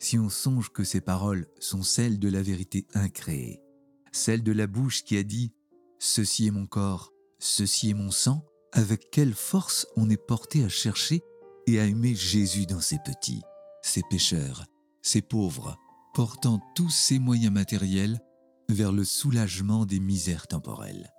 [0.00, 3.62] Si on songe que ces paroles sont celles de la vérité incréée,
[4.10, 5.48] celles de la bouche qui a dit⁇
[6.00, 10.68] Ceci est mon corps, ceci est mon sang, avec quelle force on est porté à
[10.68, 11.22] chercher
[11.68, 13.42] et à aimer Jésus dans ses petits,
[13.82, 14.64] ses pécheurs,
[15.02, 15.78] ses pauvres,
[16.14, 18.20] portant tous ses moyens matériels
[18.68, 21.11] vers le soulagement des misères temporelles.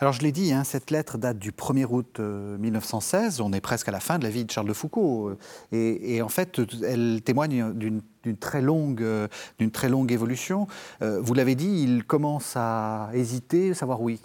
[0.00, 3.60] Alors je l'ai dit, hein, cette lettre date du 1er août 1916, euh, on est
[3.60, 5.36] presque à la fin de la vie de Charles de Foucault, euh,
[5.72, 8.02] et, en fait elle témoigne d'une
[8.38, 9.26] très longue, euh,
[9.72, 10.68] très longue évolution.
[11.00, 14.20] vous l'avez dit, il commence à hésiter, savoir où il,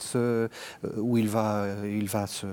[0.97, 2.47] où il va, il va se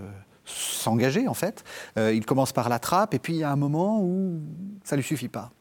[0.47, 1.63] s'engager en fait.
[1.97, 4.41] il commence par la trappe et puis il y a un moment où
[4.83, 5.53] ça lui suffit pas.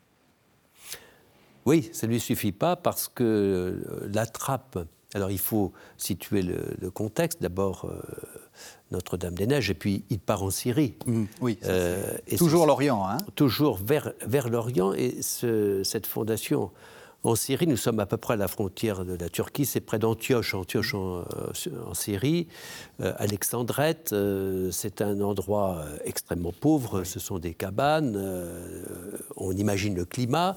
[1.65, 4.79] Oui, ça lui suffit pas parce que la trappe
[5.13, 7.41] alors il faut situer le, contexte.
[7.41, 7.99] D'abord, euh,
[8.91, 10.95] Notre-Dame-des-Neiges, et puis il part en Syrie.
[11.05, 13.07] Mmh, oui, euh, toujours l'Orient.
[13.07, 14.93] Hein toujours vers, vers l'Orient.
[14.93, 16.71] Et cette fondation
[17.23, 19.99] en Syrie, nous sommes à peu près à la frontière de la Turquie, c'est près
[19.99, 21.23] d'Antioche, Antioche en, euh,
[21.85, 22.47] en Syrie.
[22.99, 24.13] Alexandrette,
[24.71, 28.17] c'est un endroit extrêmement pauvre, ce sont des cabanes,
[29.37, 30.55] on imagine le climat.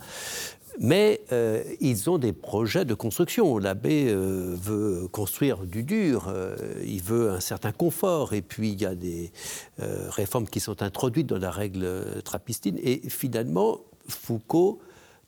[0.80, 3.58] Mais euh, ils ont des projets de construction.
[3.58, 8.80] L'abbé euh, veut construire du dur, euh, il veut un certain confort, et puis il
[8.80, 9.32] y a des
[9.78, 12.78] réformes qui sont introduites dans la règle trappistine.
[12.82, 14.80] Et finalement, Foucault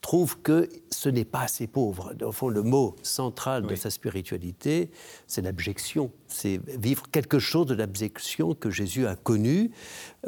[0.04, 2.12] trouve que ce n'est pas assez pauvre.
[2.20, 4.90] Au fond, le mot central de sa spiritualité,
[5.26, 6.10] c'est l'abjection.
[6.28, 9.70] C'est vivre quelque chose de l'abjection que Jésus a connu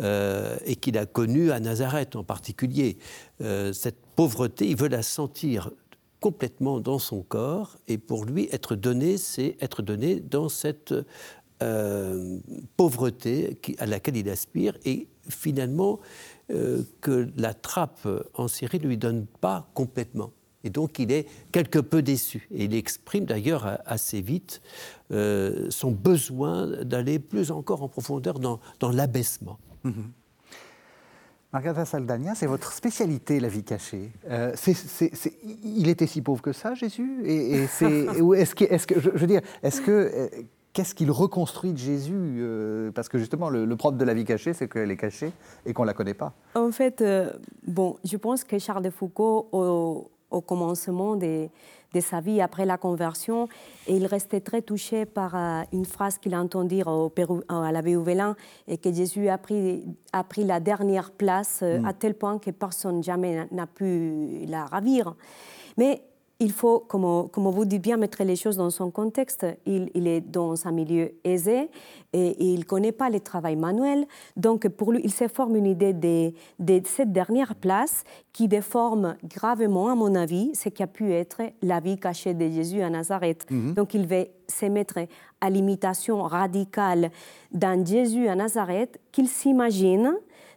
[0.00, 2.96] euh, et qu'il a connu à Nazareth en particulier.
[3.42, 5.70] Euh, cette pauvreté, il veut la sentir
[6.20, 10.94] complètement dans son corps et pour lui, être donné, c'est être donné dans cette
[11.62, 12.38] euh,
[12.76, 16.00] pauvreté à laquelle il aspire et finalement
[16.50, 20.33] euh, que la trappe en Syrie ne lui donne pas complètement.
[20.64, 22.48] Et donc il est quelque peu déçu.
[22.50, 24.61] Et il exprime d'ailleurs assez vite
[25.12, 28.61] euh, son besoin d'aller plus encore en profondeur dans,
[28.92, 29.59] l'abaissement.
[29.85, 29.92] Mm-hmm.
[31.57, 34.12] Margarita Saldania, c'est votre spécialité, la vie cachée.
[34.29, 34.55] Euh,
[35.64, 37.23] il était si pauvre que ça, Jésus?
[37.25, 40.29] Et, est-ce que, est que, je, veux dire, est-ce que
[40.75, 44.53] qu'est-ce qu'il reconstruit de Jésus euh, Parce que justement, le, propre de la vie cachée,
[44.53, 45.33] c'est qu'elle est cachée
[45.64, 46.35] et qu'on ne la connaît pas.
[46.55, 47.33] En fait, euh,
[47.66, 50.11] bon, je pense que Charles de Foucault, au,
[50.42, 51.16] commencement
[51.94, 53.49] de, sa vie, après la conversion,
[53.88, 57.96] il restait très touché par euh, une phrase qu'il a entendue au Pérou, à l'abbé
[57.96, 58.37] Ouvelin,
[58.68, 61.85] et que Jésus a pris, a pris la dernière place mm.
[61.85, 65.14] à tel point que personne jamais n'a pu la ravir.
[65.77, 66.03] Mais
[66.38, 69.46] il faut, comme, comme, vous dites bien, mettre les choses dans son contexte.
[69.64, 71.70] Il, est dans un milieu aisé
[72.12, 74.07] et, il ne connaît pas le travail manuel.
[74.37, 76.33] Donc, pour lui, il se forme une idée de,
[76.85, 81.81] cette dernière place qui déforme gravement, à mon avis, ce qui a pu être la
[81.81, 83.51] vie cachée de Jésus à Nazareth.
[83.51, 83.72] Mhm.
[83.72, 84.99] Donc, il va se mettre
[85.40, 87.11] à l'imitation radicale
[87.51, 90.14] d'un Jésus à Nazareth qu'il s'imagine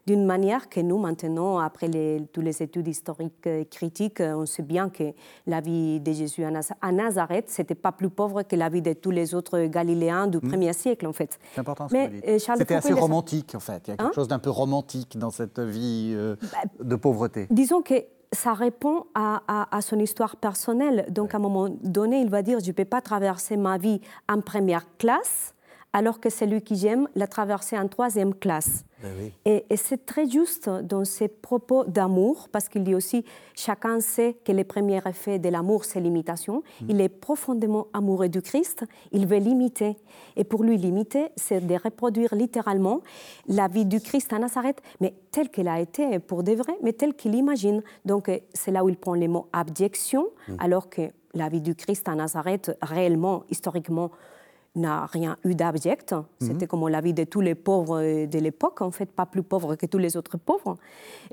[0.09, 4.63] d'une manière que nous, maintenant, après les, toutes les études historiques euh, critiques, on sait
[4.63, 5.13] bien que
[5.45, 9.11] la vie de Jésus à Nazareth, c'était pas plus pauvre que la vie de tous
[9.11, 10.73] les autres Galiléens du 1er hmm.
[10.73, 11.37] siècle, en fait.
[11.53, 13.83] C'est important ce Mais, que euh, C'était assez romantique, en fait.
[13.85, 14.11] Il y a quelque hein?
[14.15, 17.45] chose d'un peu romantique dans cette vie euh, bah, de pauvreté.
[17.51, 17.93] Disons que
[18.31, 21.05] ça répond à, son histoire personnelle.
[21.09, 24.01] Donc, à un moment donné, il va dire, je ne peux pas traverser ma vie
[24.27, 25.53] en première classe,
[25.93, 28.83] alors que celui qui j'aime l'a traversé en troisième classe.
[29.01, 33.23] Ben et, c'est très juste dans ses propos d'amour, parce qu'il dit aussi,
[33.55, 36.63] chacun sait que les premiers effets de l'amour, c'est l'imitation.
[36.81, 36.85] Mm.
[36.89, 39.97] Il est profondément amoureux du Christ, il veut l'imiter.
[40.35, 43.01] Et pour lui, l'imiter, c'est de reproduire littéralement
[43.47, 46.93] la vie du Christ à Nazareth, mais telle qu'elle a été pour de vrai, mais
[46.93, 47.81] telle qu'il imagine.
[48.05, 50.55] Donc c'est là où il prend les mots abjection, mm.
[50.59, 54.11] alors que la vie du Christ à Nazareth, réellement, historiquement,
[54.79, 56.13] n'a rien eu d'abject.
[56.13, 56.23] Mhm.
[56.39, 59.75] C'était comme la vie de tous les pauvres de l'époque, en fait, pas plus pauvre
[59.75, 60.77] que tous les autres pauvres.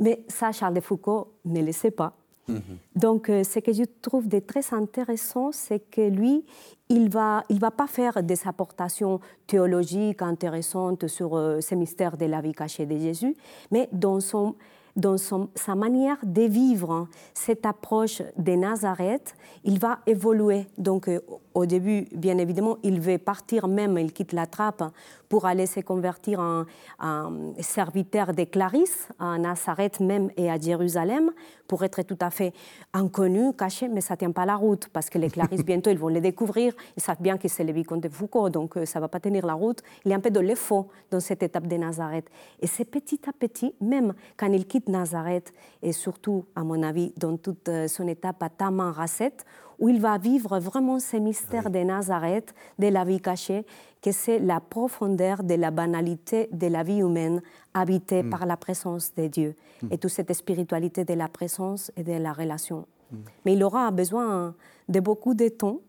[0.00, 2.12] Mais ça, Charles de Foucault ne le sait pas.
[2.48, 2.60] Mhm.
[2.94, 6.44] Donc, euh, ce que je trouve de très intéressant, c'est que lui,
[6.88, 12.16] il ne va, il va pas faire des apportations théologiques intéressantes sur euh, ces mystères
[12.16, 13.34] de la vie cachée de Jésus,
[13.70, 14.54] mais dans son
[14.96, 20.66] dans sa manière de vivre cette approche de Nazareth, il va évoluer.
[20.78, 21.20] Donc, euh,
[21.56, 24.84] au début, bien évidemment, il veut partir même, il quitte la trappe
[25.30, 26.64] pour aller se convertir en,
[27.60, 31.32] serviteur des Clarisses à Nazareth même et à Jérusalem,
[31.66, 32.52] pour être tout à fait
[32.92, 35.98] inconnu, caché, mais ça ne tient pas la route, parce que les Clarisses, bientôt, ils
[35.98, 38.98] vont les découvrir, ils savent bien que c'est le vicomte de Foucault, donc euh, ça
[38.98, 39.82] ne va pas tenir la route.
[40.04, 42.28] Il y a un peu de l'effort dans cette étape de Nazareth.
[42.60, 47.14] Et c'est petit à petit, même quand il quitte Nazareth, et surtout, à mon avis,
[47.16, 49.32] dans toute euh, son étape à Taman-Rasset,
[49.78, 53.64] où il va vivre vraiment ces mystères de Nazareth, de la vie cachée,
[54.02, 57.42] que c'est la profondeur de la banalité de la vie humaine
[57.74, 58.30] habitée mm.
[58.30, 59.88] par la présence de Dieu mm.
[59.90, 62.86] et toute cette spiritualité de la présence et de la relation.
[63.10, 63.16] Mm.
[63.44, 64.54] Mais il aura besoin
[64.88, 65.80] de beaucoup de temps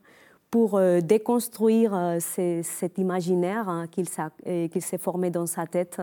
[0.49, 3.85] pour euh, déconstruire euh, cet imaginaire hein,
[4.47, 6.01] euh, qu'il s'est formé dans sa tête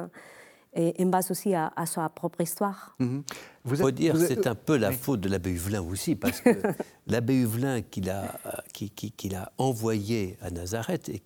[0.74, 2.96] et en base aussi à, sa propre histoire.
[3.00, 3.76] Il mm-hmm.
[3.76, 6.50] faut dire que c'est un peu la faute de l'abbé Huvelin aussi, parce que
[7.06, 8.38] l'abbé Huvelin qu'il a,
[8.72, 11.22] qui, a envoyé à Nazareth et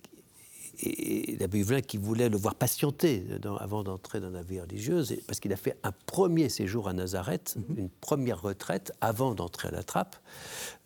[0.81, 3.23] et l'abbé Huvelin qui voulait le voir patienter
[3.59, 7.57] avant d'entrer dans la vie religieuse, parce qu'il a fait un premier séjour à Nazareth,
[7.57, 7.77] mhm.
[7.77, 10.15] une première retraite avant d'entrer à la trappe,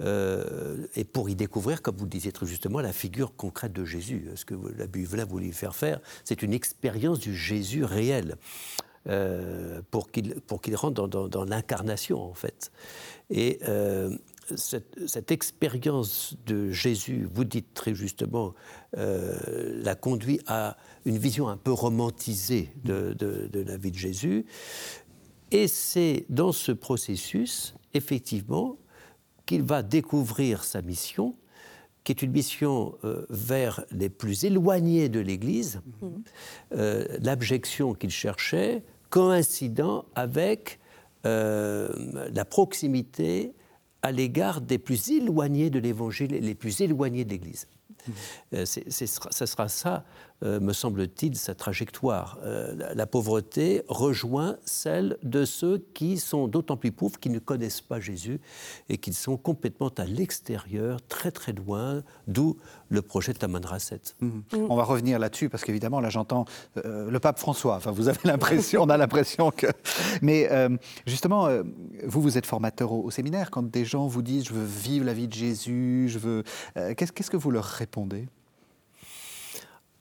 [0.02, 3.86] euh, et pour y découvrir, comme vous le disiez très justement, la figure concrète de
[3.86, 4.30] Jésus.
[4.36, 8.38] Ce que l'abbé Huvelin voulait lui faire faire, c'est une expérience du Jésus réel.
[9.10, 12.72] Euh, pour qu'il rentre dans, l'incarnation en fait.
[13.30, 14.16] Et euh,
[14.56, 18.54] cette, expérience de Jésus, vous dites très justement,
[18.98, 23.16] euh, l'a conduit à une vision un peu romantisée de,
[23.54, 24.46] la vie de Jésus.
[25.52, 28.78] Et c'est dans ce processus, effectivement,
[29.46, 31.36] qu'il va découvrir sa mission,
[32.04, 36.08] qui est une mission euh, vers les plus éloignés de l'Église, mmh.
[36.74, 40.80] euh, l'abjection qu'il cherchait, coïncidant avec
[41.26, 43.54] la proximité
[44.04, 47.68] à l'égard des plus éloignés de l'Évangile et les plus éloignés de l'Église.
[48.54, 50.06] Euh, ce sera ça,
[50.44, 52.38] euh, me semble-t-il, sa trajectoire.
[52.44, 57.82] Euh, la, pauvreté rejoint celle de ceux qui sont d'autant plus pauvres qu'ils ne connaissent
[57.82, 58.42] pas Jésus
[58.90, 62.58] et qui sont complètement à l'extérieur, très très loin, d'où
[62.90, 64.02] le projet de Taman Rasset.
[64.20, 64.40] Mmh.
[64.70, 67.76] On va revenir là-dessus parce qu'évidemment, là j'entends le pape François.
[67.76, 69.68] Enfin, vous avez l'impression, on a l'impression que.
[70.22, 70.50] Mais
[71.06, 71.48] justement,
[72.06, 73.50] vous, vous êtes formateur au, séminaire.
[73.50, 76.44] Quand des gens vous disent je veux vivre la vie de Jésus, je veux.
[76.96, 78.28] Qu'est-ce que vous leur répondez?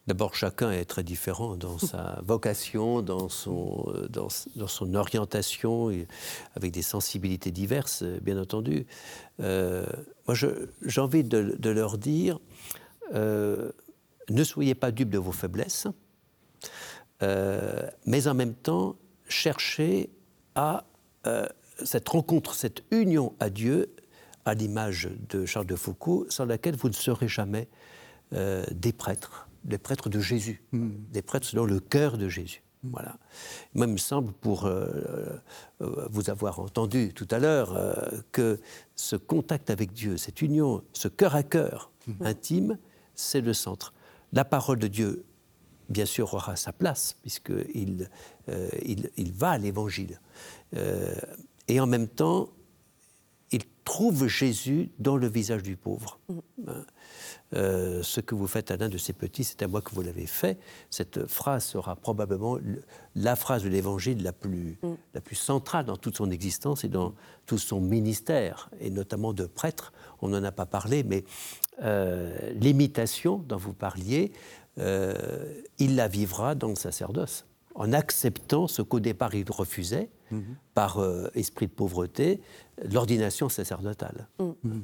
[0.09, 5.91] D'abord, chacun est très différent dans sa vocation, dans son, dans, son orientation,
[6.57, 8.87] avec des sensibilités diverses, bien entendu.
[9.41, 9.87] Euh,
[10.27, 12.41] moi, j'ai envie de, leur dire,
[13.15, 13.71] euh,
[14.29, 15.87] ne soyez pas dupes de vos faiblesses,
[17.23, 18.97] euh, mais en même temps,
[19.29, 20.11] cherchez
[20.57, 20.85] à
[21.85, 23.95] cette rencontre, cette union à Dieu,
[24.45, 27.69] à l'image de Charles de Foucault, sans laquelle vous ne serez jamais
[28.33, 30.91] des prêtres des prêtres de Jésus, hmm.
[31.11, 32.63] des prêtres selon le cœur de Jésus.
[32.83, 32.91] Hmm.
[32.93, 33.19] Voilà.
[33.75, 34.89] Moi, il me semble, pour euh,
[35.81, 37.95] euh, vous avoir entendu tout à l'heure, euh,
[38.33, 38.61] que
[38.97, 42.23] ce contact avec Dieu, cette union, ce cœur à cœur hmm.
[42.23, 42.79] intime,
[43.15, 43.93] c'est le centre.
[44.33, 45.25] La parole de Dieu,
[45.89, 48.09] bien sûr, aura sa place, puisqu'il
[48.85, 50.21] il, il, va à l'Évangile.
[51.69, 52.49] et en même temps,
[53.51, 56.19] il trouve Jésus dans le visage du pauvre.
[56.67, 56.85] Hein.
[57.55, 60.03] Euh, ce que vous faites à l'un de ces petits, c'est à moi que vous
[60.03, 60.59] l'avez fait.
[60.91, 62.59] Cette phrase sera probablement
[63.15, 64.93] la phrase de l'Évangile la plus, mm.
[65.15, 67.15] la plus centrale dans toute son existence et dans
[67.47, 69.93] tout son ministère, et notamment de prêtre.
[70.23, 71.25] On n'en a pas parlé, mais
[71.83, 74.33] euh, l'imitation dont vous parliez,
[74.79, 80.41] euh, il la vivra dans le sacerdoce, en acceptant ce qu'au départ il refusait, mm-hmm.
[80.73, 81.01] par
[81.35, 82.41] esprit de pauvreté,
[82.91, 84.29] l'ordination sacerdotale.
[84.39, 84.45] Mm.
[84.45, 84.83] Mm-hmm.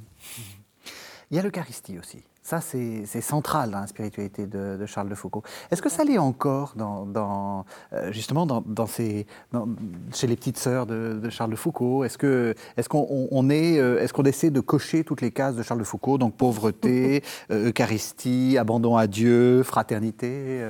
[1.31, 2.23] Il y a l'Eucharistie aussi.
[2.49, 5.43] Ça, c'est central dans la spiritualité de, Charles de Foucault.
[5.71, 9.27] Est-ce que ça l'est encore, dans, euh, justement, dans, ces,
[10.15, 12.05] chez les petites sœurs de, Charles de Foucault?
[12.05, 15.63] Est-ce qu'on est, qu'on est, euh, est qu'on essaie de cocher toutes les cases de
[15.63, 16.17] Charles de Foucault?
[16.17, 20.63] Donc pauvreté, euh, Eucharistie, abandon à Dieu, fraternité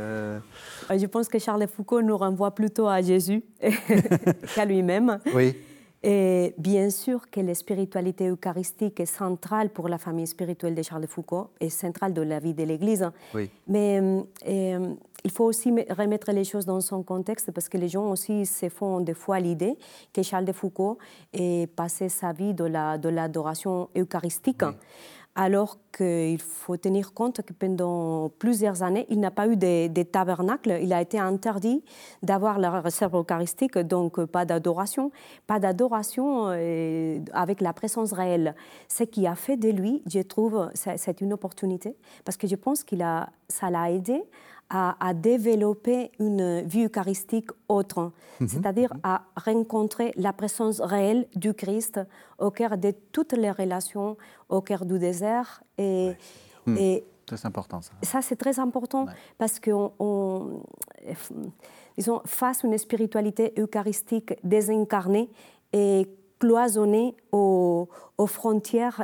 [0.90, 3.44] Je pense que Charles de Foucault nous renvoie plutôt à Jésus
[4.56, 5.20] qu'à lui-même.
[5.32, 5.54] Oui.
[6.02, 11.02] Et bien sûr que la spiritualité eucharistique est centrale pour la famille spirituelle de Charles
[11.02, 13.10] de Foucault et centrale de la vie de l'Église.
[13.66, 17.88] Mais euh, euh, il faut aussi remettre les choses dans son contexte parce que les
[17.88, 19.76] gens aussi se font des fois l'idée
[20.12, 20.98] que Charles de Foucault
[21.32, 24.62] ait passé sa vie de l'adoration la, de eucharistique.
[25.38, 30.02] Alors qu'il faut tenir compte que pendant plusieurs années, il n'a pas eu des de
[30.02, 30.80] tabernacles.
[30.82, 31.84] Il a été interdit
[32.24, 35.12] d'avoir la réserve eucharistique, donc pas d'adoration,
[35.46, 38.56] pas d'adoration euh, avec la présence réelle.
[38.88, 42.82] Ce qui a fait de lui, je trouve, c'est une opportunité, parce que je pense
[42.82, 42.96] que
[43.48, 44.24] ça l'a aidé
[44.70, 48.48] à, développer une vie eucharistique autre, mhm.
[48.48, 52.00] c'est-à-dire à rencontrer la présence réelle du Christ
[52.38, 54.16] au cœur de toutes les relations,
[54.48, 55.62] au cœur du désert.
[55.78, 56.12] Et,
[56.66, 57.92] et c'est important ça.
[58.02, 59.06] Ça, c'est très important
[59.38, 60.60] parce qu'on, on,
[61.96, 65.30] disons, face à une spiritualité eucharistique désincarnée
[65.72, 66.06] et
[66.38, 69.02] cloisonnée aux, aux frontières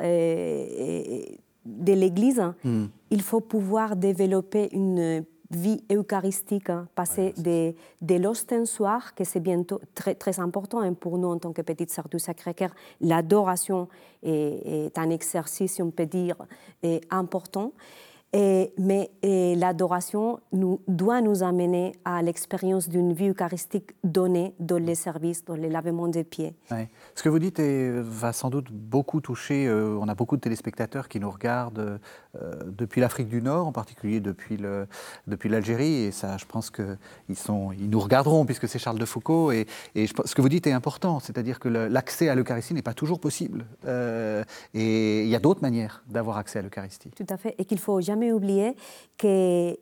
[1.64, 2.87] de l'Église, hmm.
[3.11, 5.24] il faut pouvoir développer une
[5.57, 11.19] vie eucharistique, hein, passer des, de l'ostensoir, que c'est bientôt très, très important hein, pour
[11.19, 12.71] nous en tant que petite sœur du Sacré-Cœur.
[13.01, 13.88] L'adoration
[14.23, 16.37] est, est, un exercice, on peut dire,
[17.11, 17.73] important
[18.35, 19.11] mais
[19.57, 20.40] l'adoration
[20.88, 26.09] doit nous amener à l'expérience d'une vie eucharistique donnée dans les services, dans les lavements
[26.09, 26.55] des pieds.
[27.14, 31.09] Ce que vous dites va sans doute beaucoup toucher, euh, on a beaucoup de téléspectateurs
[31.09, 32.01] qui nous regardent
[32.40, 34.59] euh, depuis l'Afrique du Nord, en particulier depuis
[35.49, 36.97] l'Algérie, et ça, je pense qu'ils
[37.29, 41.20] ils nous regarderont puisque c'est Charles de Foucault, et, ce que vous dites est important,
[41.20, 45.62] c'est-à-dire que l'accès à l'Eucharistie n'est pas toujours possible, euh, et il y a d'autres
[45.62, 47.11] manières d'avoir accès à l'Eucharistie.
[47.11, 48.77] Tout à fait, et qu'il faut jamais oublier
[49.17, 49.79] que,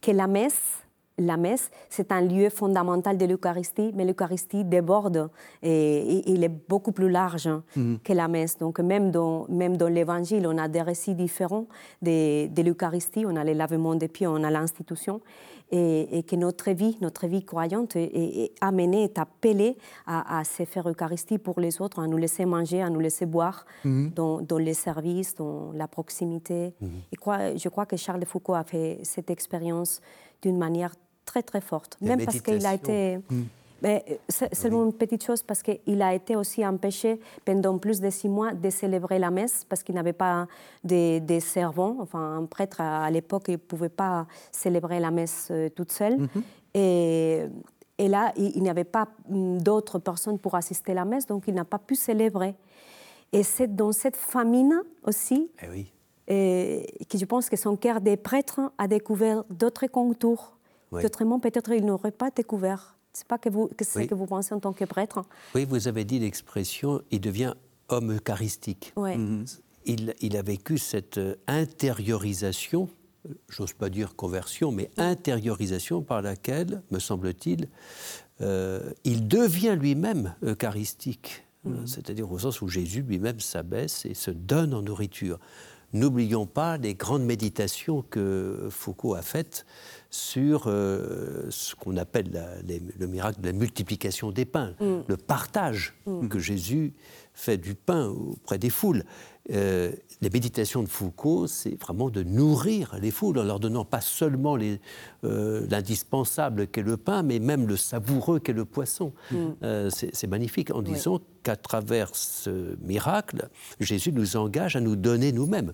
[0.00, 0.79] que la messe,
[1.20, 5.30] la messe, c'est un lieu fondamental de l'Eucharistie, mais l'Eucharistie déborde
[5.62, 7.98] et, il est beaucoup plus large mhm.
[8.02, 8.58] que la messe.
[8.58, 11.66] Donc même dans, même dans l'Évangile, on a des récits différents
[12.02, 13.24] de, de l'Eucharistie.
[13.26, 15.20] On a les lavements des pieds, on a l'institution
[15.72, 21.38] et, que notre vie, notre vie croyante est, amenée, est appelée à, se faire Eucharistie
[21.38, 24.10] pour les autres, à nous laisser manger, à nous laisser boire mhm.
[24.10, 26.74] dans, les services, dans la proximité.
[26.80, 26.90] Mhm.
[27.12, 30.00] Et je crois que Charles de Foucault a fait cette expérience
[30.42, 30.94] d'une manière
[31.30, 33.18] très très forte, même parce qu'il a été...
[33.82, 38.00] Mais euh, c'est seulement une petite chose parce qu'il a été aussi empêché pendant plus
[38.00, 40.46] de six mois de célébrer la messe parce qu'il n'avait pas
[40.84, 41.96] de, de, servants.
[42.00, 46.18] Enfin, un prêtre à, l'époque ne pouvait pas célébrer la messe euh, toute seule.
[46.18, 46.42] Mhm.
[46.74, 47.46] et,
[47.98, 51.44] et, là, il, n'y avait pas mm, d'autres personnes pour assister à la messe, donc
[51.46, 52.54] il n'a pas pu célébrer.
[53.32, 55.92] Et c'est dans cette famine aussi eh oui.
[57.08, 60.56] que je pense que son cœur des prêtres a découvert d'autres contours
[60.90, 62.96] qu'autrement peut-être il n'aurait pas découvert.
[63.12, 65.22] C'est pas que vous, que ce que vous pensez en tant que prêtre.
[65.54, 67.54] Oui, vous avez dit l'expression il devient
[67.88, 68.92] homme eucharistique.
[68.96, 69.44] Mhm.
[69.86, 72.88] Il, il, a vécu cette euh, intériorisation,
[73.48, 77.68] j'ose pas dire conversion, mais intériorisation par laquelle, me semble-t-il,
[78.42, 81.44] euh, il devient lui-même eucharistique.
[81.64, 81.86] Mhm.
[81.86, 85.38] C'est-à-dire au sens où Jésus lui-même s'abaisse et se donne en nourriture.
[85.92, 89.66] N'oublions pas les grandes méditations que Foucault a faites
[90.10, 92.62] sur euh, ce qu'on appelle
[92.98, 95.00] le miracle de la multiplication des pains, mm.
[95.06, 96.28] le partage mm.
[96.28, 96.94] que Jésus
[97.40, 99.04] fait du pain auprès des foules.
[99.50, 104.02] Euh, les méditations de Foucault, c'est vraiment de nourrir les foules en leur donnant pas
[104.02, 104.58] seulement
[105.24, 109.12] euh, l'indispensable qu'est le pain, mais même le savoureux qu'est le poisson.
[109.32, 109.88] Mm.
[109.90, 113.48] c'est magnifique en disant qu'à travers ce miracle,
[113.80, 115.72] Jésus nous engage à nous donner nous-mêmes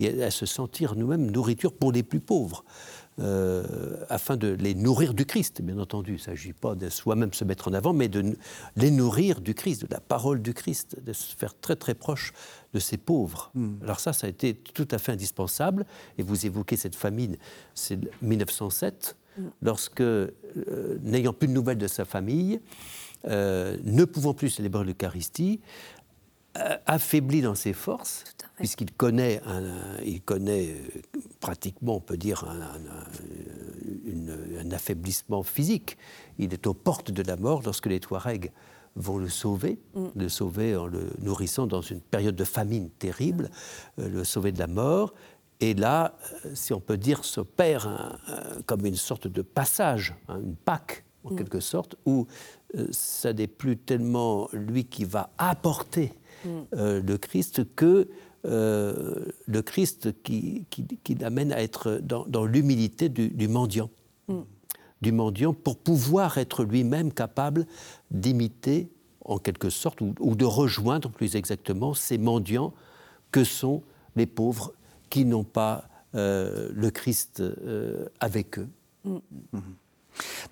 [0.00, 2.64] et à se sentir nous-mêmes nourriture pour les plus pauvres.
[3.20, 6.12] Euh, afin de les nourrir du Christ, bien entendu.
[6.12, 8.36] Il ne s'agit pas de soi-même se mettre en avant, mais de
[8.76, 12.32] les nourrir du Christ, de la parole du Christ, de se faire très très proche
[12.72, 13.50] de ces pauvres.
[13.54, 13.74] Hmm.
[13.82, 15.84] Alors ça, ça a été tout à fait indispensable.
[16.16, 17.36] Et vous évoquez cette famine,
[17.74, 19.42] c'est 1907, hmm.
[19.60, 20.30] lorsque, euh,
[21.02, 22.60] n'ayant plus de nouvelles de sa famille,
[23.28, 25.60] euh, ne pouvant plus célébrer l'Eucharistie,
[26.86, 28.24] affaibli dans ses forces,
[28.56, 29.62] puisqu'il connaît, un,
[30.04, 30.74] il connaît
[31.40, 32.70] pratiquement, on peut dire, un,
[34.70, 35.98] affaiblissement physique.
[36.38, 38.50] Il est aux portes de la mort lorsque les Touaregs
[38.96, 40.06] vont le sauver, mm.
[40.16, 43.50] le sauver en le nourrissant dans une période de famine terrible,
[43.98, 45.14] euh, le sauver de la mort.
[45.60, 48.18] Et là, euh, si on peut dire, s'opère
[48.66, 51.36] comme une sorte de passage, hein, une Pâque en mm.
[51.36, 52.26] quelque sorte, où
[52.76, 56.12] euh, ça n'est plus tellement lui qui va apporter
[56.44, 56.98] mm.
[56.98, 58.08] le Christ que
[58.44, 63.88] euh, le Christ qui, qui, l'amène à être dans, l'humilité du, mendiant.
[64.26, 64.40] Mm.
[65.00, 67.66] Du mendiant pour pouvoir être lui-même capable
[68.10, 68.90] d'imiter,
[69.24, 72.72] en quelque sorte, ou, de rejoindre plus exactement ces mendiants
[73.30, 73.82] que sont
[74.16, 74.72] les pauvres
[75.08, 78.68] qui n'ont pas euh, le Christ euh, avec eux.
[79.04, 79.16] Mm.
[79.54, 79.60] Mm-hmm.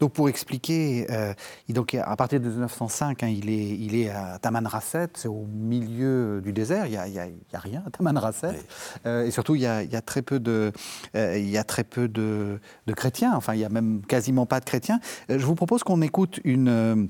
[0.00, 1.34] Donc pour expliquer, euh,
[1.68, 6.40] donc à partir de 1905, hein, il, est, il est à Tamanrasset, c'est au milieu
[6.42, 8.60] du désert, il n'y a, a, a, rien à Tamanrasset,
[9.06, 10.72] euh, et surtout il y, a, il y a, très peu, de,
[11.16, 14.46] euh, il y a très peu de, de, chrétiens, enfin il n'y a même quasiment
[14.46, 15.00] pas de chrétiens.
[15.28, 17.08] Je vous propose qu'on écoute une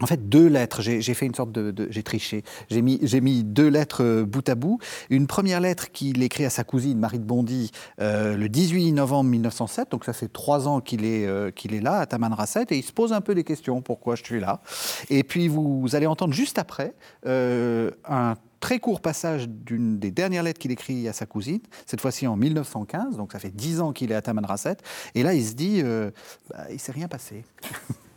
[0.00, 0.82] en fait, deux lettres.
[0.82, 1.88] J'ai fait une sorte de.
[1.90, 2.42] j'ai triché.
[2.70, 4.78] J'ai mis, mis, deux lettres euh, bout à bout.
[5.10, 7.70] Une première lettre qu'il écrit à sa cousine, Marie de Bondy,
[8.00, 9.90] euh, le 18 novembre 1907.
[9.90, 12.66] Donc, ça fait trois ans qu'il est, euh, est là, à Tamanrasset.
[12.70, 14.62] Et il se pose un peu des questions pourquoi je suis là?
[15.10, 16.94] Et puis, vous, allez entendre juste après
[17.26, 22.26] un très court passage d'une des dernières lettres qu'il écrit à sa cousine, cette fois-ci
[22.26, 24.76] en 1915, donc ça fait dix ans qu'il est à Tamanrasset,
[25.14, 27.44] et là il se dit, bah, il s'est rien passé.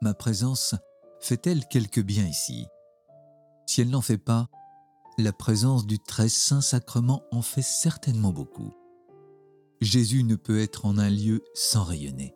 [0.00, 0.74] ma présence
[1.20, 2.66] fait-elle quelque bien ici?
[3.66, 4.48] Si elle n'en fait pas,
[5.18, 8.72] la présence du très saint sacrement en fait certainement beaucoup.
[9.80, 12.34] Jésus ne peut être en un lieu sans rayonner.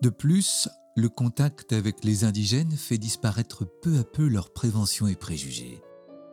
[0.00, 5.14] De plus, le contact avec les indigènes fait disparaître peu à peu leurs préventions et
[5.14, 5.80] préjugés.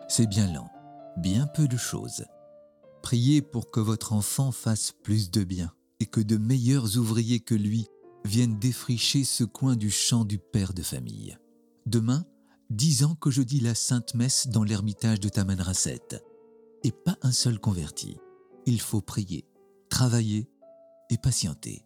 [0.08, 0.70] C'est bien lent,
[1.18, 2.26] bien peu de choses.
[3.04, 7.56] Priez pour que votre enfant fasse plus de bien et que de meilleurs ouvriers que
[7.56, 7.88] lui
[8.26, 11.38] viennent défricher ce coin du champ du père de famille.
[11.86, 12.26] Demain,
[12.70, 16.22] dix ans que je dis la Sainte Messe dans l'ermitage de Tamanrasset.
[16.84, 18.18] Et pas un seul converti.
[18.66, 19.46] Il faut prier,
[19.90, 20.50] travailler
[21.10, 21.86] et patienter.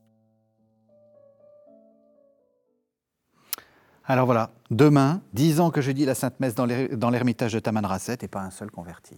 [4.06, 8.18] Alors voilà, demain, dix ans que je dis la Sainte Messe dans l'ermitage de Tamanrasset
[8.22, 9.16] et pas un seul converti.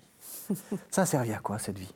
[0.92, 1.94] Ça a servi à quoi cette vie?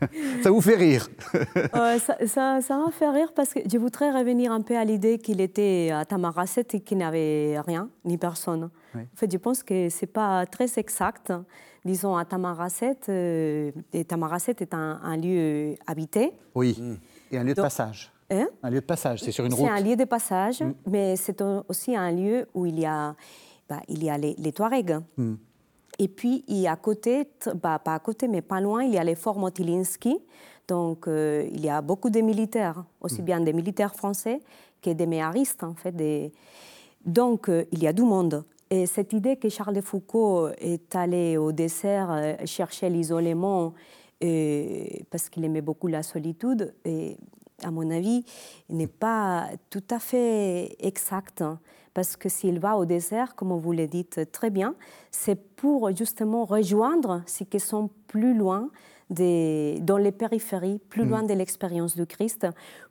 [0.42, 1.08] ça vous fait rire
[1.74, 5.18] euh, ça, ça, m'a fait rire parce que je voudrais revenir un peu à l'idée
[5.18, 8.70] qu'il était à Tamaracet et qu'il n'avait rien, ni personne.
[8.94, 11.32] En fait, je pense que ce n'est pas très exact.
[11.84, 13.70] Disons, à Tamaracet, euh,
[14.08, 16.32] Tamaracet est un, lieu habité.
[16.54, 16.96] Oui, mm.
[17.32, 18.10] et un lieu de passage.
[18.30, 18.48] Hein?
[18.62, 19.66] Un lieu de passage, c'est sur une route.
[19.66, 20.74] C'est un lieu de passage, mm.
[20.86, 23.14] mais c'est aussi un lieu où il y a,
[23.68, 24.98] bah, il y a les, les Touaregs.
[25.16, 25.34] Mm.
[25.98, 27.28] Et puis, il à côté,
[27.62, 30.18] bah, pas à côté, mais pas loin, il y a les forts Motilinski.
[30.68, 33.24] Donc, euh, il y a beaucoup de militaires, aussi mm.
[33.24, 34.40] bien des militaires français
[34.82, 35.92] que des méharistes, en fait.
[35.92, 36.32] Des...
[37.04, 38.44] Donc, euh, il y a du monde.
[38.68, 43.74] Et cette idée que Charles de Foucault est allé au dessert euh, chercher l'isolement
[45.10, 47.18] parce qu'il aimait beaucoup la solitude, et
[47.62, 48.24] à mon avis,
[48.68, 51.42] n'est pas tout à fait exact.
[51.42, 51.58] Hein
[51.96, 54.74] parce que s'il va au désert, comme vous le dites très bien,
[55.10, 58.68] c'est pour justement rejoindre ceux qui sont plus loin,
[59.08, 61.08] des, dans les périphéries, plus mm.
[61.08, 62.46] loin de l'expérience du Christ,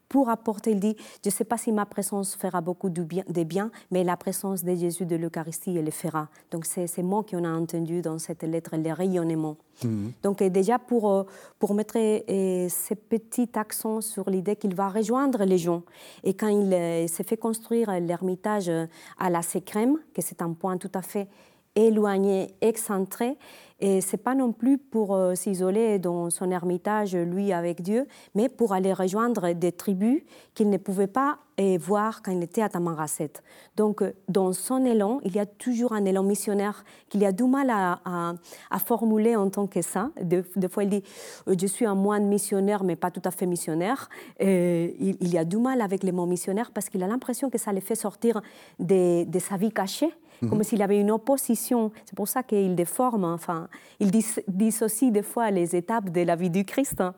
[0.10, 3.24] pour apporter, il dit, je ne sais pas si ma présence fera beaucoup de bien,
[3.28, 6.28] de bien mais la présence de Jésus de l'Eucharistie, elle le fera.
[6.52, 9.58] Donc c'est ces mots qu'on a entendus dans cette lettre, les rayonnements.
[9.84, 10.12] Mhm.
[10.24, 11.24] Donc déjà pour, euh,
[11.60, 15.84] pour mettre euh, ces petits accents sur l'idée qu'il va rejoindre les gens.
[16.24, 18.72] Et quand il euh, s'est fait construire l'ermitage
[19.18, 21.28] à la Sécrème, que c'est un point tout à fait
[21.76, 23.38] éloigné, excentré,
[23.82, 28.48] et c'est pas non plus pour euh, s'isoler dans son ermitage, lui avec Dieu, mais
[28.48, 30.24] pour aller rejoindre des tribus
[30.54, 33.34] qu'il ne pouvait pas euh, voir quand il était à Tamaracet.
[33.76, 37.44] Donc, euh, dans son élan, il y a toujours un élan missionnaire qu'il a du
[37.44, 38.36] mal à,
[38.80, 40.10] formuler en tant que ça.
[40.22, 41.04] Des, fois, il dit
[41.46, 44.10] Je suis un moine missionnaire, mais pas tout à fait missionnaire.
[44.40, 47.74] Il, y a du mal avec les mots missionnaires parce qu'il a l'impression que ça
[47.74, 48.42] le fait sortir
[48.80, 50.50] de sa vie cachée Mhm.
[50.50, 51.92] comme s'il y avait une opposition.
[52.06, 53.68] C'est pour ça qu'il déforme, enfin,
[54.00, 54.12] il
[54.48, 57.14] dissocie des fois les étapes de la vie du Christ, hein.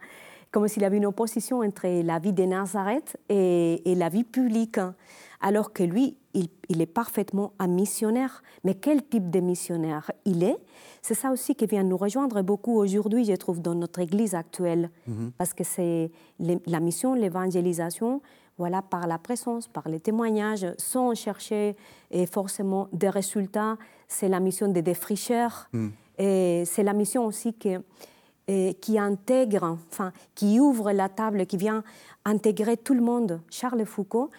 [0.51, 4.95] comme s'il avait une opposition entre la vie de Nazareth et, la vie publique, hein.
[5.41, 8.43] alors que lui, il, est parfaitement un missionnaire.
[8.63, 10.57] Mais quel type de missionnaire il est?
[11.01, 14.89] C'est ça aussi qui vient nous rejoindre beaucoup aujourd'hui, je trouve, dans notre Église actuelle,
[15.07, 15.32] mhm.
[15.38, 18.22] parce que c'est la mission, l'évangélisation
[18.58, 21.76] voilà, par la présence, par les témoignages, sans chercher
[22.12, 23.78] et forcément des résultats.
[24.08, 25.68] C'est la mission des défricheurs.
[25.74, 25.89] Mm.
[26.18, 31.84] Et c'est la mission aussi qui intègre, enfin, qui ouvre la table, qui vient
[32.26, 33.41] intégrer tout le monde.
[33.51, 34.32] Charles Foucault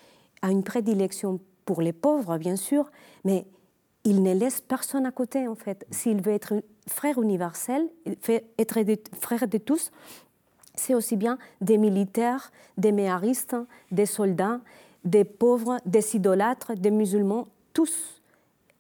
[0.43, 2.91] a une prédilection pour les pauvres, bien sûr,
[3.25, 3.47] mais
[4.05, 5.87] il ne laisse personne à côté, en fait.
[5.91, 6.55] S'il veut être
[6.89, 7.89] frère universel,
[8.59, 8.79] être
[9.21, 9.93] frère de tous,
[10.79, 13.57] c'est aussi bien des militaires, des méharistes,
[13.91, 14.61] des soldats,
[15.05, 18.22] des pauvres, des idolâtres, des musulmans, tous.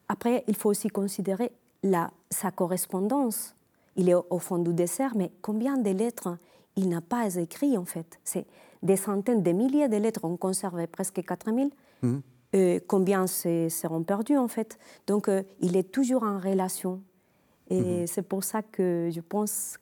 [0.08, 3.54] Après, il faut aussi considérer la, sa correspondance.
[3.96, 6.36] Il est au fond du dessert, mais combien de lettres
[6.76, 8.18] il n'a pas écrit en fait?
[8.24, 8.46] C'est
[8.82, 11.70] des centaines, des milliers de lettres, on conserve presque 4000.
[12.02, 12.18] Mmh.
[12.54, 14.78] Euh, combien seront perdus en fait?
[15.06, 17.02] Donc euh, il est toujours en relation.
[17.70, 18.06] Et mmh.
[18.06, 19.78] c'est pour ça que je pense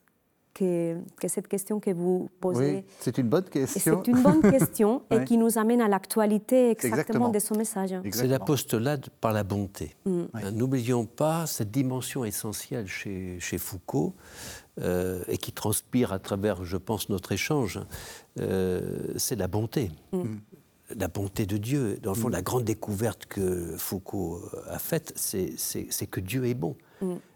[0.57, 2.77] que, que cette question que vous posez.
[2.77, 4.03] Oui, c'est une bonne question.
[4.05, 7.95] C'est une bonne question et qui nous amène à l'actualité exactement, de son message.
[8.11, 9.95] C'est l'apostolat par la bonté.
[10.07, 10.23] Mm.
[10.33, 14.15] Hein, n'oublions pas cette dimension essentielle chez, chez Foucault
[14.81, 17.79] euh, et qui transpire à travers, je pense, notre échange,
[18.41, 19.91] euh, c'est la bonté.
[20.13, 20.19] Mm.
[20.19, 20.41] Mm.
[20.97, 21.99] La bonté de Dieu.
[22.03, 24.41] Dans le fond, la grande découverte que Foucault
[24.71, 26.77] a faite, c'est que Dieu est bon.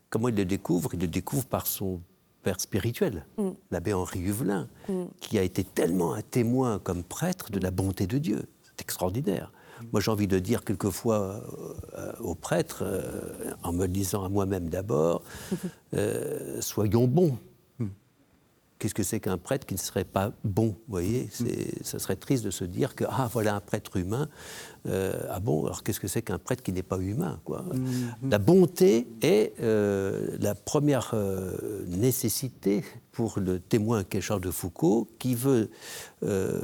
[0.08, 0.94] Comment il le découvre?
[0.94, 2.00] Il le découvre par son
[2.42, 3.50] père spirituel, mm.
[3.70, 5.04] l'abbé Henri Huvelin, mm.
[5.20, 8.48] qui a été tellement un témoin comme prêtre de la bonté de Dieu.
[8.62, 9.52] C'est extraordinaire.
[9.92, 11.42] Moi, j'ai envie de dire quelquefois
[11.96, 15.22] euh, aux prêtres, euh, en me disant à moi-même d'abord,
[15.94, 17.38] euh, soyons bons.
[18.78, 21.28] Qu'est-ce que c'est qu'un prêtre qui ne serait pas bon Vous voyez,
[21.82, 24.30] ça serait triste de se dire que ah voilà un prêtre humain.
[24.88, 27.64] Ah bon, alors qu'est-ce que c'est qu'un prêtre qui n'est pas humain quoi?
[27.72, 28.30] Mm-hmm.
[28.30, 31.14] La bonté est la première
[31.86, 35.68] nécessité pour le témoin qu'est Charles de Foucault, qui veut
[36.22, 36.58] euh,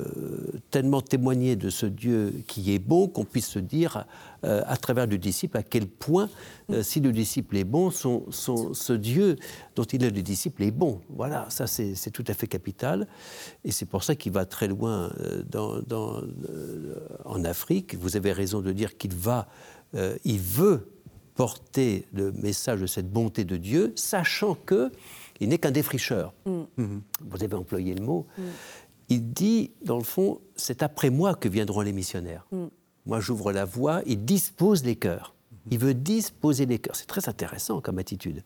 [0.71, 4.07] tellement témoigner de ce Dieu qui est bon qu'on puisse se dire
[4.45, 6.29] euh, à travers le disciple à quel point,
[6.71, 9.37] euh, si le disciple est bon, son, ce Dieu
[9.75, 11.01] dont il est le disciple est bon.
[11.11, 13.09] Voilà, ça c'est tout à fait capital.
[13.65, 15.13] Et c'est pour ça qu'il va très loin
[15.51, 16.23] dans, dans,
[17.25, 17.99] en Afrique.
[18.07, 19.49] Vous avez raison de dire qu'il va,
[20.25, 20.89] il veut
[21.35, 24.93] porter le message de cette bonté de Dieu, sachant que
[25.41, 26.33] il n'est qu'un défricheur.
[26.47, 26.51] Mm.
[26.79, 27.01] Mm-hmm.
[27.29, 28.27] Vous avez employé le mot.
[28.39, 28.43] Mm.
[29.09, 32.47] Il dit, dans le fond, c'est après moi que viendront les missionnaires.
[32.53, 32.67] Mm.
[33.07, 35.35] Moi, j'ouvre la voie, il dispose les cœurs.
[35.35, 35.69] Mm-hmm.
[35.73, 36.97] Il veut disposer les cœurs.
[36.97, 38.43] C'est très intéressant comme attitude.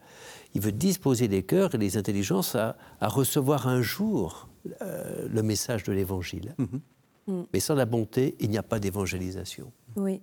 [0.55, 4.49] Il veut disposer les cœurs et les intelligences à, recevoir un jour
[4.83, 6.55] euh, le message de l'Évangile.
[7.31, 7.47] Mm-hmm.
[7.53, 9.72] Mais sans la bonté, il n'y a pas d'évangélisation.
[9.97, 10.20] Oui.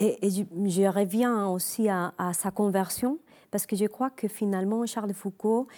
[0.00, 3.18] Et, je, reviens aussi à, à sa conversion
[3.50, 5.68] parce que je crois que finalement, Charles Foucault,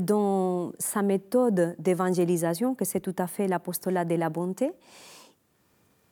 [0.00, 4.72] dans sa méthode d'évangélisation, que c'est tout à fait l'apostolat de la bonté,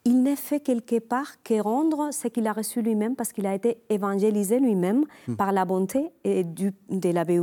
[0.04, 3.54] il n'est fait quelque part que rendre ce qu'il a reçu lui-même, parce qu'il a
[3.54, 5.34] été évangélisé lui-même hmm.
[5.34, 7.40] par la bonté et du, de l'abbé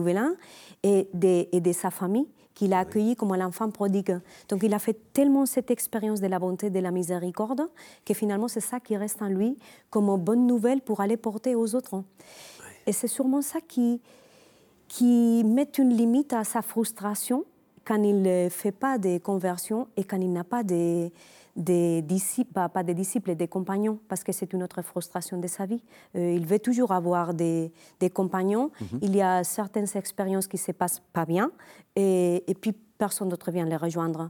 [0.84, 4.18] et de, et de sa famille qu'il a accueilli comme l'enfant prodigue.
[4.50, 7.62] Donc il a fait tellement cette expérience de la bonté, de la miséricorde,
[8.04, 9.58] que finalement c'est ça qui reste en lui
[9.92, 12.02] comme bonne nouvelle pour aller porter aux autres.
[12.88, 14.02] Et c'est sûrement ça qui,
[14.88, 17.46] qui met une limite à sa frustration
[17.84, 20.64] quand il ne fait pas de conversion et quand il n'a pas
[21.56, 25.66] de, disciples, pas des disciples, des compagnons, parce que c'est une autre frustration de sa
[25.66, 25.82] vie.
[26.16, 27.72] Euh, il veut toujours avoir des,
[28.14, 28.72] compagnons.
[28.82, 29.00] Mhm.
[29.02, 31.52] Il y a certaines expériences qui ne se passent pas bien,
[31.96, 34.30] et, puis personne d'autre vient les rejoindre.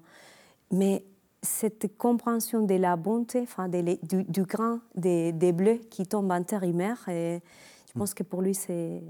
[0.72, 1.04] Mais
[1.42, 6.70] cette compréhension de la bonté, enfin, du, grain des, bleus qui tombe en terre et
[7.10, 7.42] et,
[7.88, 9.02] je pense que pour lui, c'est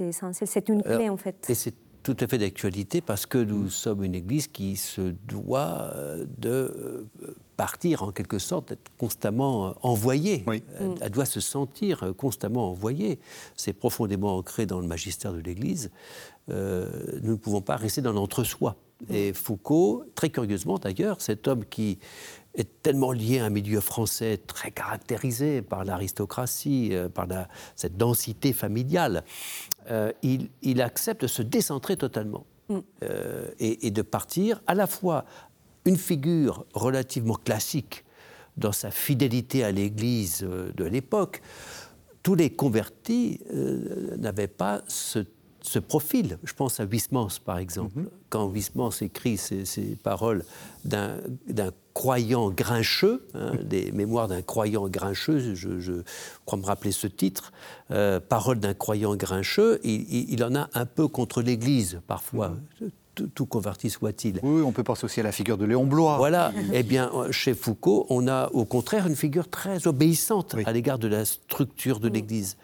[0.00, 0.48] essentiel.
[0.48, 1.48] C'est une clé, en fait.
[1.48, 1.74] Et c'est
[2.04, 6.50] tout à fait d'actualité parce que nous sommes une Église qui se doit euh, de
[6.50, 10.44] euh, partir en quelque sorte, d'être constamment euh, envoyée.
[11.00, 13.18] Elle, doit se sentir constamment envoyée.
[13.56, 15.90] C'est profondément ancré dans le magistère de l'Église.
[16.48, 16.54] nous
[17.22, 18.76] ne pouvons pas rester dans l'entre-soi.
[19.10, 21.98] Et Foucault, très curieusement d'ailleurs, cet homme qui
[22.54, 27.26] est tellement lié à un milieu français très caractérisé par l'aristocratie, par
[27.76, 29.24] cette densité familiale,
[29.90, 32.78] euh, il, accepte de se décentrer totalement mm.
[33.02, 35.24] euh, et, de partir à la fois
[35.84, 38.04] une figure relativement classique
[38.56, 41.42] dans sa fidélité à l'Église de l'époque.
[42.22, 43.40] Tous les convertis
[44.16, 45.24] n'avaient pas ce
[45.64, 46.38] ce profil.
[46.44, 47.98] Je pense à Huysmans, par exemple.
[47.98, 48.10] Mhm.
[48.28, 50.44] Quand Huysmans écrit ces, paroles
[50.84, 51.16] d'un
[52.04, 56.02] croyant grincheux, hein, des mémoires d'un croyant grincheux, je,
[56.44, 57.50] crois me rappeler ce titre,
[57.90, 62.50] euh, Paroles d'un croyant grincheux, il, en a un peu contre l'Église, parfois.
[62.80, 62.90] Mhm.
[63.36, 64.40] Tout, converti soit-il.
[64.42, 66.16] Oui, on peut penser aussi à la figure de Léon Blois.
[66.16, 66.52] Voilà.
[66.72, 71.06] eh bien, chez Foucault, on a au contraire une figure très obéissante à l'égard de
[71.06, 72.56] la structure de l'Église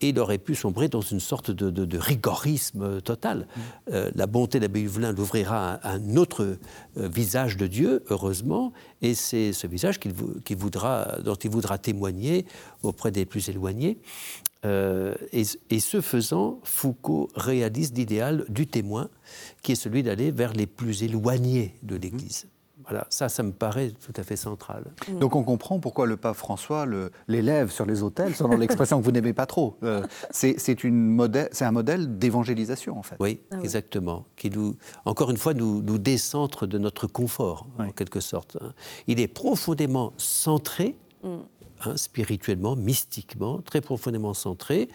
[0.00, 3.38] et il aurait pu sombrer dans une sorte de, rigorisme total.
[3.38, 3.60] Mm.
[3.92, 6.58] Euh, la bonté d'Abbé Huvelin l'ouvrira à un autre
[6.98, 8.72] euh, visage de Dieu, heureusement,
[9.02, 12.46] et c'est ce visage qu'il voudra, dont il voudra témoigner
[12.82, 13.98] auprès des plus éloignés.
[14.64, 19.08] Euh, et, et, ce faisant, Foucault réalise l'idéal du témoin,
[19.62, 22.46] qui est celui d'aller vers les plus éloignés de l'Église.
[22.88, 24.84] Voilà, ça, ça me paraît tout à fait central.
[25.18, 26.86] Donc on comprend pourquoi le pape François
[27.26, 29.76] l'élève sur les autels, selon l'expression que vous n'aimez pas trop.
[29.82, 33.16] Euh, c'est un modèle d'évangélisation, en fait.
[33.18, 34.26] Oui, ah exactement.
[34.36, 38.56] Qui nous, encore une fois, nous, nous décentre de notre confort, en quelque sorte.
[38.60, 38.72] Hein.
[39.08, 41.28] Il est profondément centré, mm.
[41.84, 44.88] hein, spirituellement, mystiquement, très profondément centré,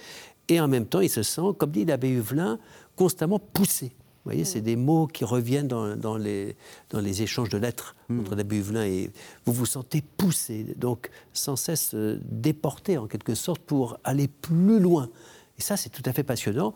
[0.48, 2.58] et en même temps, il se sent, comme dit l'abbé Huvelin,
[2.96, 3.94] constamment poussé.
[4.24, 6.56] Vous voyez, c'est des mots qui reviennent dans, dans, les,
[6.90, 8.20] dans les échanges de lettres Mm.
[8.20, 9.12] entre l'abbé Huvelin et
[9.46, 14.80] vous vous sentez poussé, donc sans cesse euh, déporté en quelque sorte pour aller plus
[14.80, 15.10] loin.
[15.58, 16.74] Et ça, c'est tout à fait passionnant,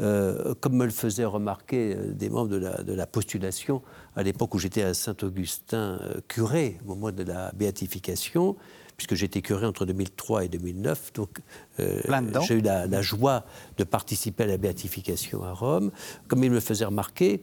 [0.00, 3.82] euh, comme me le faisaient remarquer euh, des membres de la, de la postulation
[4.16, 8.56] à l'époque où j'étais à Saint-Augustin euh, curé, au moment de la béatification,
[8.98, 11.12] puisque j'étais curé entre 2003 et 2009.
[11.14, 11.38] Donc,
[11.78, 12.00] euh,
[12.46, 13.44] j'ai eu la, la joie
[13.78, 15.92] de participer à la béatification à Rome.
[16.26, 17.40] Comme il me faisait remarquer,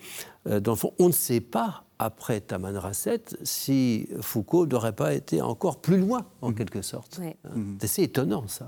[0.47, 5.13] euh, dans le fond, on ne sait pas, après Taman Rasset, si Foucault n'aurait pas
[5.13, 7.19] été encore plus loin, en quelque sorte.
[7.19, 7.37] Ouais.
[7.45, 7.61] Hein.
[7.79, 8.67] C'est assez étonnant, ça.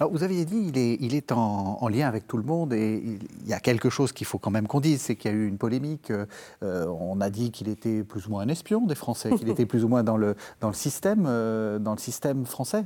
[0.00, 3.48] Vous aviez dit il est, est en, en lien avec tout le monde et il,
[3.48, 5.46] y a quelque chose qu'il faut quand même qu'on dise, c'est qu'il y a eu
[5.46, 6.10] une polémique.
[6.10, 6.26] euh,
[6.62, 9.66] euh, on a dit qu'il était plus ou moins un espion des Français, qu'il était
[9.66, 12.84] plus ou moins dans le, dans le, système, euh, dans le système français.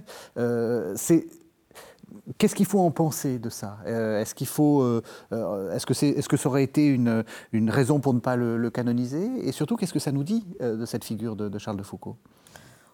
[2.39, 3.79] Qu'est-ce qu'il faut en penser de ça?
[3.85, 8.21] Est-ce qu'il est-ce que c'est, est-ce que ça aurait été une, une raison pour ne
[8.21, 9.29] pas le, canoniser?
[9.47, 12.17] Et surtout, qu'est-ce que ça nous dit de cette figure de Charles de Foucault?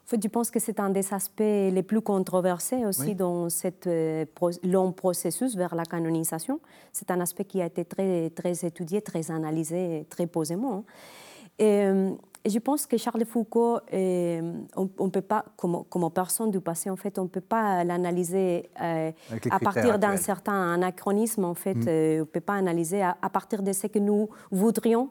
[0.05, 3.15] En fait, je pense que c'est un des aspects les plus controversés aussi Oui.
[3.15, 4.27] dans ce
[4.67, 6.61] long processus vers la canonisation.
[6.93, 10.75] C'est un aspect qui a été très, très étudié, très analysé, très posément.
[10.75, 10.85] hein.
[11.59, 12.11] Et, euh,
[12.45, 16.61] et je pense que Charles Foucault, euh, on, on peut pas, comme, comme personne du
[16.61, 19.11] passé, en fait, on ne peut pas l'analyser euh,
[19.51, 21.45] à partir d'un certain anachronisme.
[21.47, 24.29] En fait, Euh, on ne peut pas analyser à, à partir de ce que nous
[24.51, 25.09] voudrions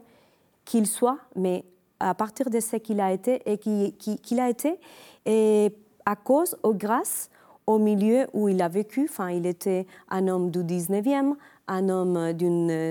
[0.66, 1.66] qu'il soit, mais
[2.10, 4.80] à partir de ce qu'il a été et qui- qui- qu'il a été,
[5.26, 5.74] et
[6.06, 7.30] à cause ou grâce
[7.66, 9.08] au milieu où il a vécu.
[9.10, 11.36] Enfin, il était un homme du 19e,
[11.68, 12.34] un homme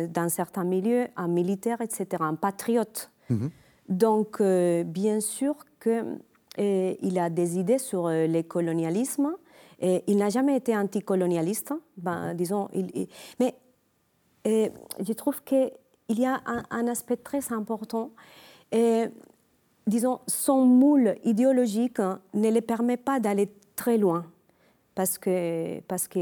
[0.09, 3.11] d'un certain milieu, un militaire, etc., un patriote.
[3.89, 9.35] Donc, euh, bien sûr qu'il a des idées sur euh, le colonialisme.
[9.81, 12.69] Et il n'a jamais été anticolonialiste, ben, disons.
[12.73, 13.09] il- il-
[13.41, 13.55] mais
[14.45, 15.71] je trouve qu'il
[16.09, 18.11] y a un, un aspect très important.
[18.73, 19.05] Et,
[19.87, 24.27] disons, son moule idéologique hein, ne le permet pas d'aller très loin.
[24.95, 26.19] Parce que parce que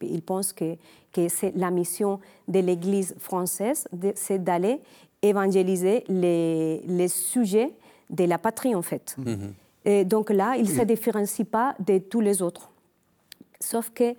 [0.00, 0.76] il pense que,
[1.12, 4.80] que c'est la mission de l'Église française, c'est d'aller
[5.20, 7.74] évangéliser les, les sujets
[8.08, 9.16] de la patrie, en fait.
[9.84, 12.70] Et donc là, il ne se différencie pas de tous les autres.
[13.60, 14.14] Sauf que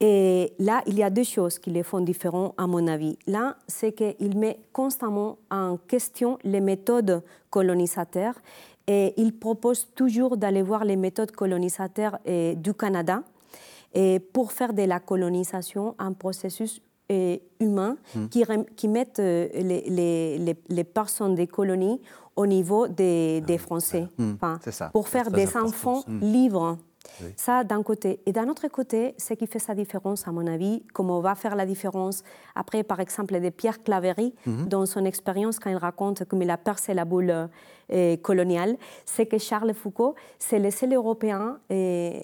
[0.00, 3.16] et là, il y a deux choses qui les font différents, à mon avis.
[3.26, 8.34] L'un, c'est qu'il met constamment en question les méthodes colonisateurs
[8.86, 13.22] et il propose toujours d'aller voir les méthodes colonisateurs eh, du Canada
[13.94, 17.96] et pour faire de la colonisation un processus eh, humain
[18.30, 22.00] qui, rem- qui mette euh, les, les- les- les personnes des colonies
[22.36, 24.08] au niveau des, des Français.
[24.34, 24.88] Enfin, c'est ça.
[24.90, 26.10] Pour faire des important, enfants ça.
[27.36, 28.20] Ça, d'un côté.
[28.26, 31.34] Et d'un autre côté, ce qui fait sa différence, à mon avis, comme on va
[31.34, 32.24] faire la différence
[32.54, 36.56] après, par exemple, de Pierre Claverie, dans son expérience, quand il raconte comment il a
[36.56, 37.48] percé la boule
[37.92, 42.20] euh, coloniale, c'est que Charles Foucault, c'est le seul Européen euh,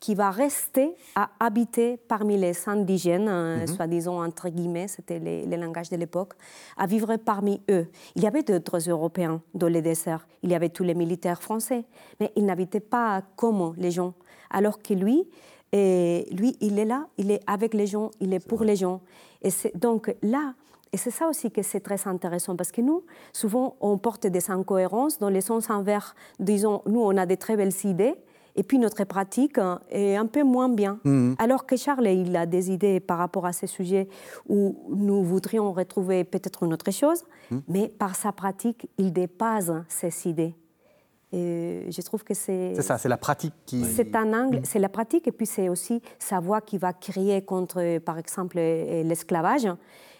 [0.00, 5.56] qui va rester à habiter parmi les indigènes, euh, soi-disant, entre guillemets, c'était les, les
[5.56, 6.32] langages de l'époque,
[6.76, 7.86] à vivre parmi eux.
[8.16, 11.84] Il y avait d'autres Européens dans les déserts, il y avait tous les militaires français,
[12.18, 14.14] mais ils n'habitaient pas comme les gens.
[14.52, 15.24] Alors que lui,
[15.72, 19.00] et lui, il est là, il est avec les gens, il est pour les gens.
[19.40, 20.54] Et c'est donc là,
[20.92, 24.50] et c'est ça aussi que c'est très intéressant, parce que nous, souvent, on porte des
[24.50, 26.14] incohérences dans le sens inverse.
[26.38, 28.14] Disons, nous, on a des très belles idées,
[28.54, 30.98] et puis notre pratique hein, est un peu moins bien.
[31.38, 34.06] Alors que Charles, il a des idées par rapport à ces sujets
[34.46, 37.24] où nous voudrions retrouver peut-être une autre chose,
[37.66, 40.54] mais par sa pratique, il dépasse ces idées.
[41.32, 42.74] Et je trouve que c'est...
[42.74, 43.84] C'est ça, c'est la pratique qui.
[43.84, 47.42] C'est un angle, c'est la pratique, et puis c'est aussi sa voix qui va crier
[47.42, 49.66] contre, par exemple, l'esclavage,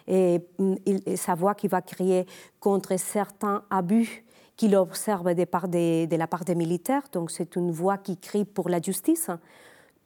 [0.07, 2.25] et, mm, et sa voix qui va crier
[2.59, 4.23] contre certains abus
[4.55, 7.03] qu'il observe de, part des- de la part des militaires.
[7.11, 9.29] Donc c'est une voix qui crie pour la justice,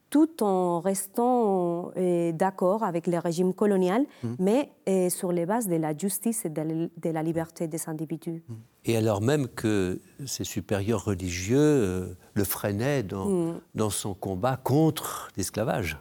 [0.10, 4.06] tout en restant euh, d'accord avec le régime colonial,
[4.40, 8.44] mais euh, sur les bases de la justice et de la, liberté des individus.
[8.86, 13.60] Et alors même que ses supérieurs religieux euh, le freinaient dans, Mm.
[13.76, 15.98] dans son combat contre l'esclavage.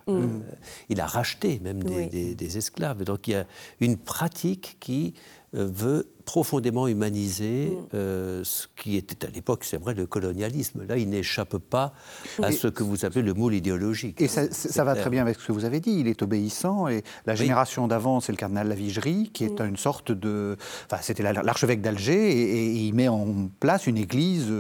[0.89, 2.09] Il a racheté même des, Oui.
[2.09, 3.03] des- des esclaves.
[3.03, 3.45] Donc il y a
[3.81, 5.15] une pratique qui
[5.53, 7.87] veut profondément humaniser Mm.
[7.95, 10.85] euh, ce qui était à l'époque, c'est vrai, le colonialisme.
[10.89, 11.93] Là, il n'échappe pas
[12.43, 14.21] à ce que vous appelez le moule idéologique.
[14.21, 15.93] Et ça, va très bien avec ce que vous avez dit.
[16.01, 20.11] Il est obéissant et la génération d'avant, c'est le cardinal Lavigerie, qui est une sorte
[20.11, 20.57] de.
[20.91, 24.53] Enfin, c'était la- l'archevêque d'Alger et, et il met en place une église.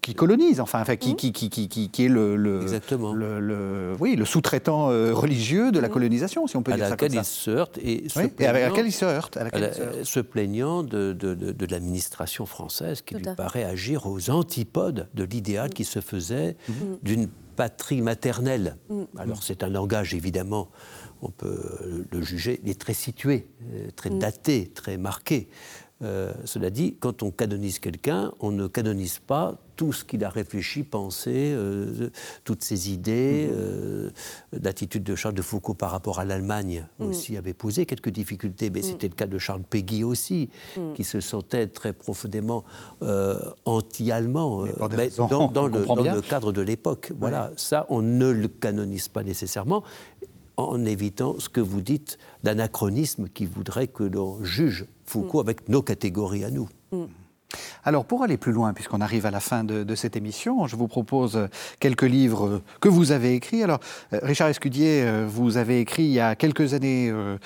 [0.00, 0.14] Euh, Oui.
[0.14, 3.12] qui colonise, enfin, enfin qui, qui, qui, qui, est le, le, Exactement.
[3.12, 7.20] le, oui, le sous-traitant religieux de la colonisation, si on peut dire ça comme ça.
[7.20, 9.36] Il se heurte et, se et à laquelle il se heurte.
[9.36, 10.04] À laquelle il se, heurte.
[10.04, 15.24] se plaignant de, de, de, de l'administration française qui lui paraît agir aux antipodes de
[15.24, 16.56] l'idéal qui se faisait
[17.02, 18.76] d'une patrie maternelle.
[19.18, 20.68] Alors c'est un langage évidemment
[21.22, 23.46] on peut le juger, il est très situé,
[23.96, 24.18] très mm.
[24.18, 25.48] daté, très marqué.
[26.02, 30.30] Euh, cela dit, quand on canonise quelqu'un, on ne canonise pas tout ce qu'il a
[30.30, 32.10] réfléchi, pensé, euh,
[32.44, 33.46] toutes ses idées.
[33.46, 33.54] Mm-hmm.
[33.54, 34.10] Euh,
[34.62, 37.06] l'attitude de Charles de Foucault par rapport à l'Allemagne mm.
[37.06, 38.84] aussi avait posé quelques difficultés, mais mm.
[38.84, 40.48] c'était le cas de Charles Péguy aussi,
[40.94, 42.64] qui se sentait très profondément
[43.64, 44.64] anti-allemand
[45.52, 47.12] dans, le, cadre de l'époque.
[47.18, 49.82] Voilà, ça, on ne le canonise pas nécessairement
[50.56, 55.46] en évitant ce que vous dites d'anachronisme qui voudrait que l'on juge Foucault mm.
[55.46, 56.68] avec nos catégories à nous.
[56.92, 57.04] Mm.
[57.82, 60.86] Alors, pour aller plus loin, puisqu'on arrive à la fin de, cette émission, je vous
[60.86, 61.48] propose
[61.80, 63.64] quelques livres que vous avez écrits.
[63.64, 63.80] Alors,
[64.12, 67.38] euh, Richard Escudier, euh, vous avez écrit il y a quelques années euh,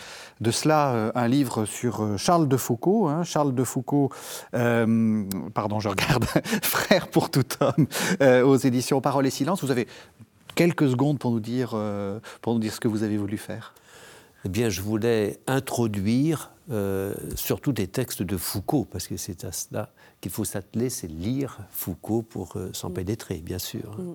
[0.43, 3.09] de cela un livre sur Charles de Foucault.
[3.09, 3.25] Hein.
[3.25, 4.11] Charles de Foucault,
[4.53, 6.27] pardon, je regarde,
[6.63, 7.87] Frère pour tout homme,
[8.45, 9.65] aux éditions Parole et Silence.
[9.65, 9.87] Vous avez
[10.55, 13.75] quelques secondes pour nous dire, euh, pour nous dire ce que vous avez voulu faire
[14.45, 19.53] Eh bien, je voulais introduire euh, surtout des textes de Foucault, parce que c'est à
[19.53, 19.91] cela
[20.21, 23.99] qu'il faut s'atteler, c'est lire Foucault pour euh, s'en pénétrer, bien sûr.
[23.99, 24.15] Mm.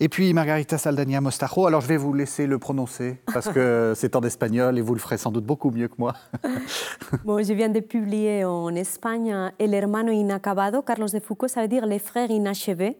[0.00, 4.14] Et puis Margarita Saldania Mostajo, alors je vais vous laisser le prononcer parce que c'est
[4.14, 6.14] en espagnol et vous le ferez sans doute beaucoup mieux que moi.
[7.24, 11.68] bon, je viens de publier en Espagne El hermano inacabado, Carlos de Foucault, ça veut
[11.68, 12.98] dire les frères inachevés.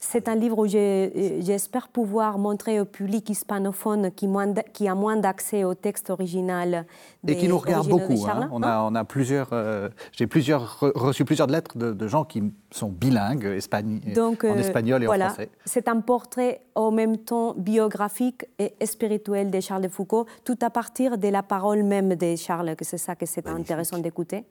[0.00, 4.28] C'est un livre où j'espère pouvoir montrer au public hispanophone qui,
[4.72, 6.86] qui a moins d'accès au texte original.
[7.26, 8.26] Et qui nous regarde beaucoup.
[8.26, 8.48] Hein.
[8.52, 12.88] On, a, on a plusieurs, euh, j'ai plusieurs, reçu plusieurs lettres de, gens qui sont
[12.88, 13.58] bilingues
[14.14, 15.50] Donc, en euh, espagnol et voilà, en français.
[15.64, 20.70] C'est un portrait en même temps biographique et spirituel de Charles de Foucault, tout à
[20.70, 24.44] partir de la parole même de Charles, que c'est ça que c'est intéressant d'écouter.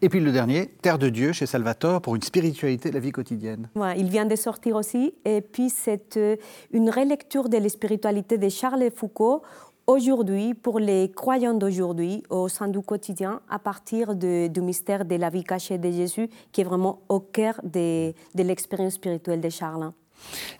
[0.00, 3.12] Et puis le dernier, Terre de Dieu chez Salvatore pour une spiritualité de la vie
[3.12, 3.68] quotidienne.
[3.96, 6.36] il vient de sortir aussi et puis, c'est euh,
[6.72, 9.42] une relecture de la spiritualité de Charles Foucault
[9.86, 15.30] aujourd'hui, pour les croyants d'aujourd'hui, au sein du quotidien, à partir du mystère de la
[15.30, 19.92] vie cachée de Jésus, qui est vraiment au cœur de, de l'expérience spirituelle de Charles.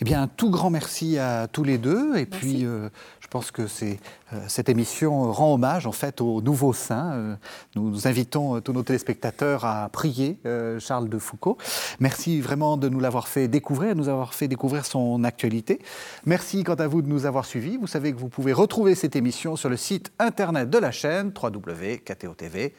[0.00, 2.16] Eh bien, un tout grand merci à tous les deux.
[2.16, 2.88] Et puis, euh,
[3.20, 3.98] je pense que c'est,
[4.32, 7.12] euh, cette émission rend hommage en fait au nouveau saint.
[7.12, 7.34] Euh,
[7.76, 10.38] nous invitons tous nos téléspectateurs à prier
[10.78, 11.58] Charles de Foucault.
[12.00, 15.80] Merci vraiment de nous l'avoir fait découvrir, de nous avoir fait découvrir son actualité.
[16.26, 17.76] Merci quant à vous de nous avoir suivis.
[17.76, 21.32] Vous savez que vous pouvez retrouver cette émission sur le site internet de la chaîne
[21.40, 22.72] www.ktotv.com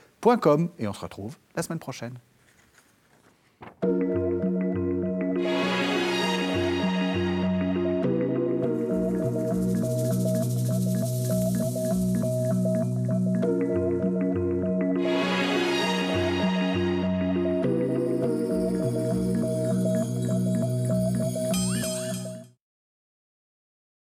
[0.80, 2.14] et on se retrouve la semaine prochaine.